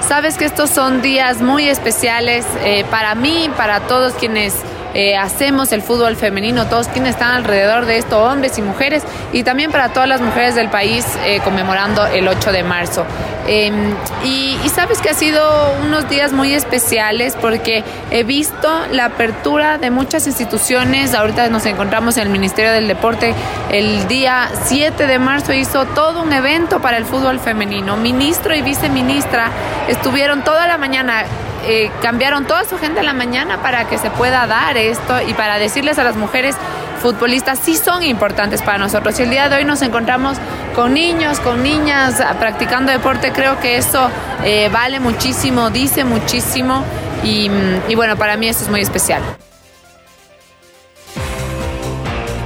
Sabes 0.00 0.38
que 0.38 0.44
estos 0.44 0.70
son 0.70 1.02
días 1.02 1.42
muy 1.42 1.68
especiales 1.68 2.46
eh, 2.62 2.84
para 2.90 3.16
mí, 3.16 3.50
para 3.56 3.80
todos 3.80 4.14
quienes 4.14 4.54
eh, 4.94 5.16
hacemos 5.16 5.72
el 5.72 5.82
fútbol 5.82 6.16
femenino, 6.16 6.66
todos 6.66 6.88
quienes 6.88 7.10
están 7.10 7.32
alrededor 7.32 7.84
de 7.84 7.98
esto, 7.98 8.22
hombres 8.22 8.56
y 8.58 8.62
mujeres, 8.62 9.02
y 9.32 9.42
también 9.42 9.72
para 9.72 9.92
todas 9.92 10.08
las 10.08 10.20
mujeres 10.20 10.54
del 10.54 10.68
país 10.68 11.04
eh, 11.24 11.40
conmemorando 11.44 12.06
el 12.06 12.28
8 12.28 12.52
de 12.52 12.62
marzo. 12.62 13.04
Em, 13.46 13.94
y, 14.24 14.56
sabes 14.74 15.00
que 15.00 15.10
ha 15.10 15.14
sido 15.14 15.42
unos 15.84 16.08
días 16.08 16.32
muy 16.32 16.52
especiales 16.52 17.36
porque 17.40 17.84
he 18.10 18.24
visto 18.24 18.68
la 18.90 19.04
apertura 19.06 19.78
de 19.78 19.90
muchas 19.90 20.26
instituciones. 20.26 21.14
Ahorita 21.14 21.48
nos 21.48 21.64
encontramos 21.66 22.16
en 22.16 22.24
el 22.24 22.28
Ministerio 22.30 22.72
del 22.72 22.88
Deporte. 22.88 23.34
El 23.70 24.08
día 24.08 24.48
7 24.64 25.06
de 25.06 25.18
marzo 25.18 25.52
hizo 25.52 25.84
todo 25.86 26.22
un 26.22 26.32
evento 26.32 26.80
para 26.80 26.96
el 26.96 27.04
fútbol 27.04 27.38
femenino. 27.38 27.96
Ministro 27.96 28.54
y 28.54 28.62
viceministra 28.62 29.50
estuvieron 29.88 30.42
toda 30.42 30.66
la 30.66 30.78
mañana 30.78 31.24
eh, 31.66 31.90
cambiaron 32.02 32.46
toda 32.46 32.64
su 32.64 32.78
gente 32.78 33.00
en 33.00 33.06
la 33.06 33.12
mañana 33.12 33.62
para 33.62 33.88
que 33.88 33.98
se 33.98 34.10
pueda 34.10 34.46
dar 34.46 34.76
esto 34.76 35.20
y 35.26 35.34
para 35.34 35.58
decirles 35.58 35.98
a 35.98 36.04
las 36.04 36.16
mujeres 36.16 36.56
futbolistas 37.00 37.58
sí 37.58 37.76
son 37.76 38.02
importantes 38.02 38.62
para 38.62 38.78
nosotros. 38.78 39.18
Y 39.20 39.24
el 39.24 39.30
día 39.30 39.48
de 39.48 39.56
hoy 39.56 39.64
nos 39.64 39.82
encontramos 39.82 40.38
con 40.74 40.94
niños, 40.94 41.40
con 41.40 41.62
niñas 41.62 42.22
practicando 42.38 42.92
deporte, 42.92 43.32
creo 43.32 43.60
que 43.60 43.76
eso 43.76 44.08
eh, 44.44 44.68
vale 44.72 45.00
muchísimo, 45.00 45.70
dice 45.70 46.04
muchísimo 46.04 46.82
y, 47.22 47.48
mm, 47.48 47.90
y 47.90 47.94
bueno, 47.94 48.16
para 48.16 48.36
mí 48.36 48.48
esto 48.48 48.64
es 48.64 48.70
muy 48.70 48.80
especial. 48.80 49.22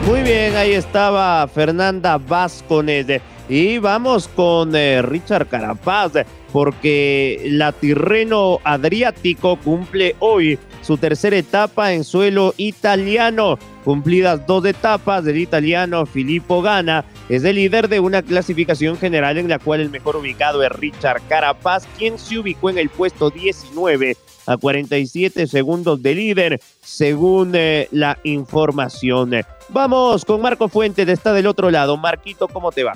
Muy 0.09 0.23
bien, 0.23 0.57
ahí 0.57 0.73
estaba 0.73 1.47
Fernanda 1.49 2.17
Vázquez. 2.17 3.21
Y 3.47 3.79
vamos 3.79 4.27
con 4.29 4.75
eh, 4.75 5.03
Richard 5.03 5.47
Carapaz, 5.49 6.13
porque 6.53 7.43
la 7.45 7.73
Tirreno 7.73 8.61
Adriático 8.65 9.57
cumple 9.57 10.17
hoy 10.19 10.59
su 10.83 10.97
tercera 10.97 11.37
etapa 11.37 11.93
en 11.93 12.05
suelo 12.05 12.55
italiano. 12.57 13.59
Cumplidas 13.85 14.47
dos 14.47 14.65
etapas 14.67 15.25
del 15.25 15.39
italiano 15.39 16.05
Filippo 16.07 16.61
Gana, 16.61 17.05
es 17.29 17.45
el 17.45 17.57
líder 17.57 17.89
de 17.89 18.01
una 18.01 18.23
clasificación 18.23 18.97
general 18.99 19.39
en 19.39 19.49
la 19.49 19.59
cual 19.59 19.81
el 19.81 19.91
mejor 19.91 20.17
ubicado 20.17 20.63
es 20.63 20.71
Richard 20.73 21.23
Carapaz, 21.29 21.87
quien 21.97 22.19
se 22.19 22.39
ubicó 22.39 22.71
en 22.71 22.79
el 22.79 22.91
puesto 22.91 23.31
19 23.31 24.17
a 24.47 24.57
47 24.57 25.47
segundos 25.47 26.03
de 26.03 26.15
líder, 26.15 26.61
según 26.81 27.53
eh, 27.55 27.89
la 27.91 28.19
información. 28.25 29.33
Vamos 29.69 30.25
con 30.25 30.41
Marco 30.41 30.69
Fuentes, 30.69 31.07
está 31.09 31.35
del 31.35 31.47
otro 31.47 31.71
lado. 31.71 31.97
Marquito, 31.99 32.49
¿cómo 32.49 32.73
te 32.73 32.85
va? 32.85 32.95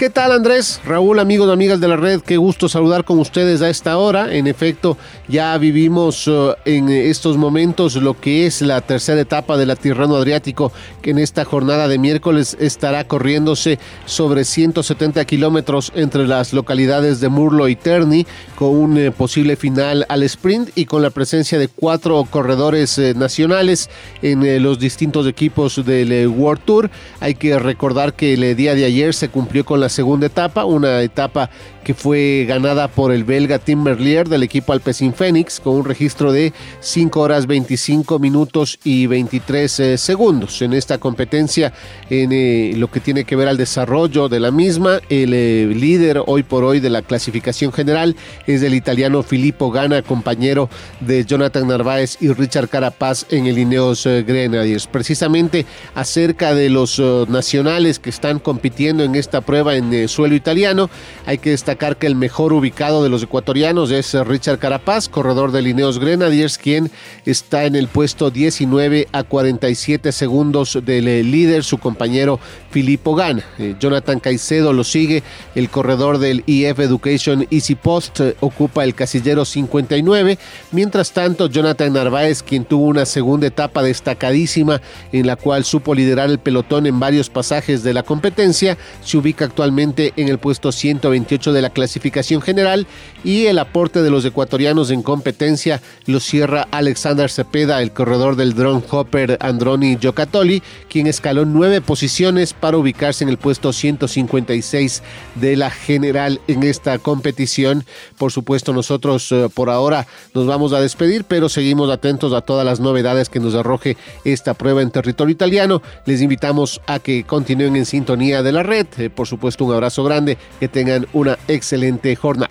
¿Qué 0.00 0.08
tal 0.08 0.32
Andrés? 0.32 0.80
Raúl, 0.86 1.18
amigos 1.18 1.50
amigas 1.50 1.78
de 1.78 1.86
la 1.86 1.96
red, 1.96 2.22
qué 2.22 2.38
gusto 2.38 2.70
saludar 2.70 3.04
con 3.04 3.18
ustedes 3.18 3.60
a 3.60 3.68
esta 3.68 3.98
hora. 3.98 4.34
En 4.34 4.46
efecto, 4.46 4.96
ya 5.28 5.58
vivimos 5.58 6.26
uh, 6.26 6.54
en 6.64 6.88
estos 6.88 7.36
momentos 7.36 7.96
lo 7.96 8.18
que 8.18 8.46
es 8.46 8.62
la 8.62 8.80
tercera 8.80 9.20
etapa 9.20 9.58
de 9.58 9.66
la 9.66 9.76
Tirrano 9.76 10.16
Adriático, 10.16 10.72
que 11.02 11.10
en 11.10 11.18
esta 11.18 11.44
jornada 11.44 11.86
de 11.86 11.98
miércoles 11.98 12.56
estará 12.58 13.04
corriéndose 13.04 13.78
sobre 14.06 14.46
170 14.46 15.22
kilómetros 15.26 15.92
entre 15.94 16.26
las 16.26 16.54
localidades 16.54 17.20
de 17.20 17.28
Murlo 17.28 17.68
y 17.68 17.76
Terni, 17.76 18.26
con 18.56 18.70
un 18.70 18.96
eh, 18.96 19.10
posible 19.10 19.56
final 19.56 20.06
al 20.08 20.22
sprint 20.22 20.70
y 20.76 20.86
con 20.86 21.02
la 21.02 21.10
presencia 21.10 21.58
de 21.58 21.68
cuatro 21.68 22.26
corredores 22.30 22.96
eh, 22.96 23.12
nacionales 23.14 23.90
en 24.22 24.44
eh, 24.44 24.60
los 24.60 24.78
distintos 24.78 25.26
equipos 25.26 25.84
del 25.84 26.26
World 26.26 26.64
Tour. 26.64 26.90
Hay 27.20 27.34
que 27.34 27.58
recordar 27.58 28.14
que 28.14 28.32
el 28.32 28.56
día 28.56 28.74
de 28.74 28.86
ayer 28.86 29.12
se 29.12 29.28
cumplió 29.28 29.66
con 29.66 29.78
la 29.78 29.89
segunda 29.90 30.26
etapa, 30.26 30.64
una 30.64 31.02
etapa 31.02 31.50
fue 31.92 32.44
ganada 32.46 32.88
por 32.88 33.12
el 33.12 33.24
belga 33.24 33.58
Tim 33.58 33.82
Merlier 33.82 34.28
del 34.28 34.42
equipo 34.42 34.72
Alpecin 34.72 35.12
Phoenix 35.12 35.58
con 35.60 35.76
un 35.76 35.84
registro 35.84 36.32
de 36.32 36.52
5 36.80 37.20
horas 37.20 37.46
25 37.46 38.18
minutos 38.18 38.78
y 38.84 39.06
23 39.06 39.80
eh, 39.80 39.98
segundos. 39.98 40.62
En 40.62 40.72
esta 40.72 40.98
competencia, 40.98 41.72
en 42.08 42.30
eh, 42.32 42.74
lo 42.76 42.90
que 42.90 43.00
tiene 43.00 43.24
que 43.24 43.36
ver 43.36 43.48
al 43.48 43.56
desarrollo 43.56 44.28
de 44.28 44.40
la 44.40 44.50
misma, 44.50 45.00
el 45.08 45.32
eh, 45.34 45.66
líder 45.66 46.22
hoy 46.26 46.42
por 46.42 46.64
hoy 46.64 46.80
de 46.80 46.90
la 46.90 47.02
clasificación 47.02 47.72
general 47.72 48.14
es 48.46 48.62
el 48.62 48.74
italiano 48.74 49.22
Filippo 49.22 49.70
Gana, 49.70 50.02
compañero 50.02 50.68
de 51.00 51.24
Jonathan 51.24 51.66
Narváez 51.66 52.18
y 52.20 52.32
Richard 52.32 52.68
Carapaz 52.68 53.26
en 53.30 53.46
el 53.46 53.58
Ineos 53.58 54.04
Grenadiers. 54.04 54.86
Precisamente 54.86 55.66
acerca 55.94 56.54
de 56.54 56.68
los 56.68 57.00
nacionales 57.28 57.98
que 57.98 58.10
están 58.10 58.38
compitiendo 58.38 59.02
en 59.02 59.14
esta 59.14 59.40
prueba 59.40 59.74
en 59.74 60.08
suelo 60.08 60.34
italiano, 60.34 60.90
hay 61.26 61.38
que 61.38 61.50
destacar 61.50 61.79
que 61.80 62.06
el 62.06 62.14
mejor 62.14 62.52
ubicado 62.52 63.02
de 63.02 63.08
los 63.08 63.22
ecuatorianos 63.22 63.90
es 63.90 64.12
Richard 64.12 64.58
Carapaz, 64.58 65.08
corredor 65.08 65.50
de 65.50 65.62
Lineos 65.62 65.98
Grenadiers, 65.98 66.58
quien 66.58 66.90
está 67.24 67.64
en 67.64 67.74
el 67.74 67.88
puesto 67.88 68.30
19 68.30 69.08
a 69.12 69.22
47 69.22 70.12
segundos 70.12 70.78
del 70.84 71.08
eh, 71.08 71.22
líder, 71.22 71.64
su 71.64 71.78
compañero 71.78 72.38
Filippo 72.70 73.14
Gan. 73.14 73.42
Eh, 73.58 73.76
Jonathan 73.80 74.20
Caicedo 74.20 74.74
lo 74.74 74.84
sigue, 74.84 75.22
el 75.54 75.70
corredor 75.70 76.18
del 76.18 76.44
EF 76.46 76.80
Education 76.80 77.46
Easy 77.50 77.76
Post 77.76 78.20
eh, 78.20 78.36
ocupa 78.40 78.84
el 78.84 78.94
casillero 78.94 79.46
59. 79.46 80.38
Mientras 80.72 81.12
tanto, 81.12 81.46
Jonathan 81.46 81.94
Narváez, 81.94 82.42
quien 82.42 82.66
tuvo 82.66 82.84
una 82.84 83.06
segunda 83.06 83.46
etapa 83.46 83.82
destacadísima 83.82 84.82
en 85.12 85.26
la 85.26 85.36
cual 85.36 85.64
supo 85.64 85.94
liderar 85.94 86.28
el 86.28 86.40
pelotón 86.40 86.84
en 86.86 87.00
varios 87.00 87.30
pasajes 87.30 87.82
de 87.82 87.94
la 87.94 88.02
competencia, 88.02 88.76
se 89.02 89.16
ubica 89.16 89.46
actualmente 89.46 90.12
en 90.16 90.28
el 90.28 90.36
puesto 90.36 90.72
128 90.72 91.54
de 91.54 91.59
la 91.60 91.70
clasificación 91.70 92.42
general 92.42 92.86
y 93.24 93.46
el 93.46 93.58
aporte 93.58 94.02
de 94.02 94.10
los 94.10 94.24
ecuatorianos 94.24 94.90
en 94.90 95.02
competencia 95.02 95.80
lo 96.06 96.20
cierra 96.20 96.66
Alexander 96.70 97.30
Cepeda, 97.30 97.82
el 97.82 97.92
corredor 97.92 98.36
del 98.36 98.54
drone 98.54 98.82
hopper 98.90 99.38
Androni 99.40 99.96
Giocattoli, 100.00 100.62
quien 100.88 101.06
escaló 101.06 101.44
nueve 101.44 101.80
posiciones 101.80 102.52
para 102.52 102.78
ubicarse 102.78 103.24
en 103.24 103.30
el 103.30 103.38
puesto 103.38 103.72
156 103.72 105.02
de 105.36 105.56
la 105.56 105.70
general 105.70 106.40
en 106.48 106.62
esta 106.62 106.98
competición. 106.98 107.84
Por 108.18 108.32
supuesto, 108.32 108.72
nosotros 108.72 109.30
eh, 109.32 109.48
por 109.52 109.70
ahora 109.70 110.06
nos 110.34 110.46
vamos 110.46 110.72
a 110.72 110.80
despedir, 110.80 111.24
pero 111.24 111.48
seguimos 111.48 111.90
atentos 111.90 112.32
a 112.32 112.40
todas 112.40 112.64
las 112.64 112.80
novedades 112.80 113.28
que 113.28 113.40
nos 113.40 113.54
arroje 113.54 113.96
esta 114.24 114.54
prueba 114.54 114.82
en 114.82 114.90
territorio 114.90 115.32
italiano. 115.32 115.82
Les 116.06 116.22
invitamos 116.22 116.80
a 116.86 116.98
que 116.98 117.24
continúen 117.24 117.76
en 117.76 117.86
sintonía 117.86 118.42
de 118.42 118.52
la 118.52 118.62
red. 118.62 118.86
Eh, 118.98 119.10
por 119.10 119.26
supuesto, 119.26 119.64
un 119.64 119.74
abrazo 119.74 120.04
grande, 120.04 120.38
que 120.58 120.68
tengan 120.68 121.06
una 121.12 121.38
excelente 121.54 122.14
jornada. 122.16 122.50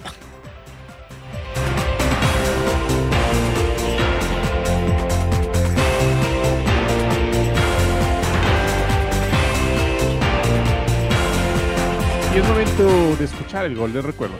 Y 12.34 12.38
es 12.38 12.48
momento 12.48 13.16
de 13.18 13.26
escuchar 13.26 13.66
el 13.66 13.76
gol 13.76 13.92
del 13.92 14.04
recuerdo. 14.04 14.36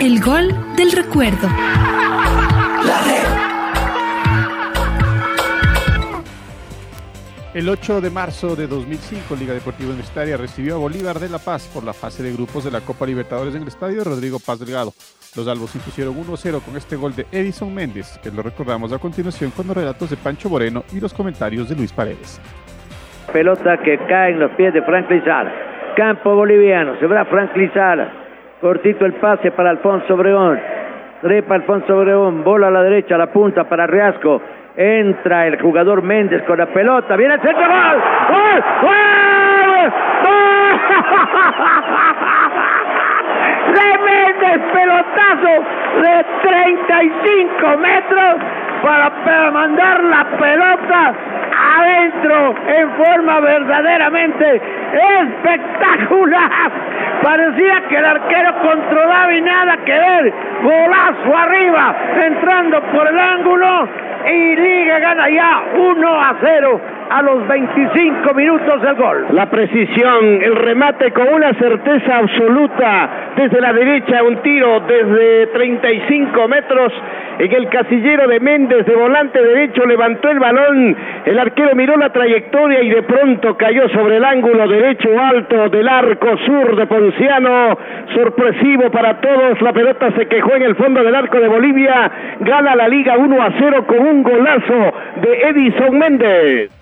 El 0.00 0.20
gol 0.20 0.74
del 0.76 0.92
recuerdo. 0.92 1.48
El 7.54 7.68
8 7.68 8.00
de 8.00 8.08
marzo 8.08 8.56
de 8.56 8.66
2005, 8.66 9.36
Liga 9.36 9.52
Deportiva 9.52 9.90
Universitaria 9.90 10.38
recibió 10.38 10.76
a 10.76 10.78
Bolívar 10.78 11.16
de 11.16 11.28
La 11.28 11.36
Paz 11.36 11.68
por 11.68 11.84
la 11.84 11.92
fase 11.92 12.22
de 12.22 12.32
grupos 12.32 12.64
de 12.64 12.70
la 12.70 12.80
Copa 12.80 13.04
Libertadores 13.04 13.54
en 13.54 13.60
el 13.60 13.68
estadio 13.68 14.02
Rodrigo 14.04 14.38
Paz 14.38 14.58
Delgado. 14.58 14.92
Los 15.36 15.46
albos 15.46 15.74
impusieron 15.74 16.16
1-0 16.16 16.64
con 16.64 16.76
este 16.78 16.96
gol 16.96 17.14
de 17.14 17.26
Edison 17.30 17.68
Méndez, 17.74 18.18
que 18.22 18.30
lo 18.30 18.40
recordamos 18.40 18.90
a 18.94 18.98
continuación 18.98 19.50
con 19.50 19.66
los 19.66 19.76
relatos 19.76 20.08
de 20.08 20.16
Pancho 20.16 20.48
Moreno 20.48 20.84
y 20.96 21.00
los 21.00 21.12
comentarios 21.12 21.68
de 21.68 21.76
Luis 21.76 21.92
Paredes. 21.92 22.40
Pelota 23.34 23.76
que 23.84 23.98
cae 24.08 24.32
en 24.32 24.40
los 24.40 24.52
pies 24.52 24.72
de 24.72 24.80
Franklin 24.80 25.22
Sala. 25.22 25.52
Campo 25.94 26.34
boliviano, 26.34 26.98
se 27.00 27.06
va 27.06 27.26
Franklin 27.26 27.70
Sala. 27.74 28.12
Cortito 28.62 29.04
el 29.04 29.12
pase 29.20 29.50
para 29.50 29.68
Alfonso 29.68 30.14
Obregón. 30.14 30.58
Trepa 31.20 31.56
Alfonso 31.56 31.98
Obregón, 31.98 32.44
bola 32.44 32.68
a 32.68 32.70
la 32.70 32.82
derecha, 32.82 33.16
a 33.16 33.18
la 33.18 33.30
punta 33.30 33.68
para 33.68 33.86
Reasco. 33.86 34.40
Entra 34.76 35.46
el 35.46 35.60
jugador 35.60 36.02
Méndez 36.02 36.42
con 36.44 36.58
la 36.58 36.66
pelota. 36.66 37.16
Viene 37.16 37.34
el 37.34 37.40
centro. 37.40 37.66
¡Gol! 37.66 38.64
¡Gol! 38.82 39.92
¡Gol! 40.22 40.42
De 43.74 43.98
Méndez, 43.98 44.60
pelotazo 44.72 45.64
de 46.00 46.24
35 46.42 47.78
metros 47.78 48.40
para 48.82 49.50
mandar 49.50 50.02
la 50.04 50.24
pelota 50.38 51.14
adentro 51.78 52.54
en 52.66 52.90
forma 52.92 53.40
verdaderamente 53.40 54.60
espectacular. 55.20 56.50
Parecía 57.22 57.82
que 57.88 57.96
el 57.96 58.04
arquero 58.04 58.54
controlaba 58.62 59.32
y 59.32 59.40
nada 59.42 59.76
que 59.84 59.92
ver. 59.92 60.34
Golazo 60.62 61.36
arriba, 61.36 61.94
entrando 62.20 62.80
por 62.82 63.06
el 63.06 63.18
ángulo 63.18 63.88
y 64.26 64.56
Liga 64.56 64.98
gana 64.98 65.28
ya 65.28 65.64
1 65.74 66.20
a 66.20 66.34
0 66.40 66.80
a 67.12 67.20
los 67.20 67.46
25 67.46 68.32
minutos 68.32 68.80
del 68.80 68.94
gol. 68.94 69.26
La 69.32 69.50
precisión, 69.50 70.40
el 70.42 70.56
remate 70.56 71.12
con 71.12 71.28
una 71.28 71.52
certeza 71.54 72.16
absoluta 72.16 73.32
desde 73.36 73.60
la 73.60 73.72
derecha, 73.74 74.22
un 74.22 74.38
tiro 74.38 74.80
desde 74.80 75.48
35 75.48 76.48
metros 76.48 76.92
en 77.38 77.52
el 77.52 77.68
casillero 77.68 78.26
de 78.28 78.40
Méndez 78.40 78.86
de 78.86 78.94
volante 78.94 79.42
derecho, 79.42 79.84
levantó 79.84 80.30
el 80.30 80.38
balón, 80.38 80.96
el 81.26 81.38
arquero 81.38 81.74
miró 81.74 81.98
la 81.98 82.10
trayectoria 82.10 82.82
y 82.82 82.88
de 82.88 83.02
pronto 83.02 83.58
cayó 83.58 83.90
sobre 83.90 84.16
el 84.16 84.24
ángulo 84.24 84.66
derecho 84.66 85.10
alto 85.18 85.68
del 85.68 85.88
arco 85.88 86.38
sur 86.38 86.76
de 86.76 86.86
Ponciano, 86.86 87.76
sorpresivo 88.14 88.90
para 88.90 89.20
todos, 89.20 89.60
la 89.60 89.72
pelota 89.74 90.12
se 90.12 90.28
quejó 90.28 90.54
en 90.54 90.62
el 90.62 90.76
fondo 90.76 91.02
del 91.02 91.14
arco 91.14 91.38
de 91.38 91.48
Bolivia, 91.48 92.10
gana 92.40 92.74
la 92.74 92.88
liga 92.88 93.18
1 93.18 93.42
a 93.42 93.50
0 93.58 93.86
con 93.86 93.98
un 93.98 94.22
golazo 94.22 94.94
de 95.20 95.48
Edison 95.48 95.98
Méndez. 95.98 96.81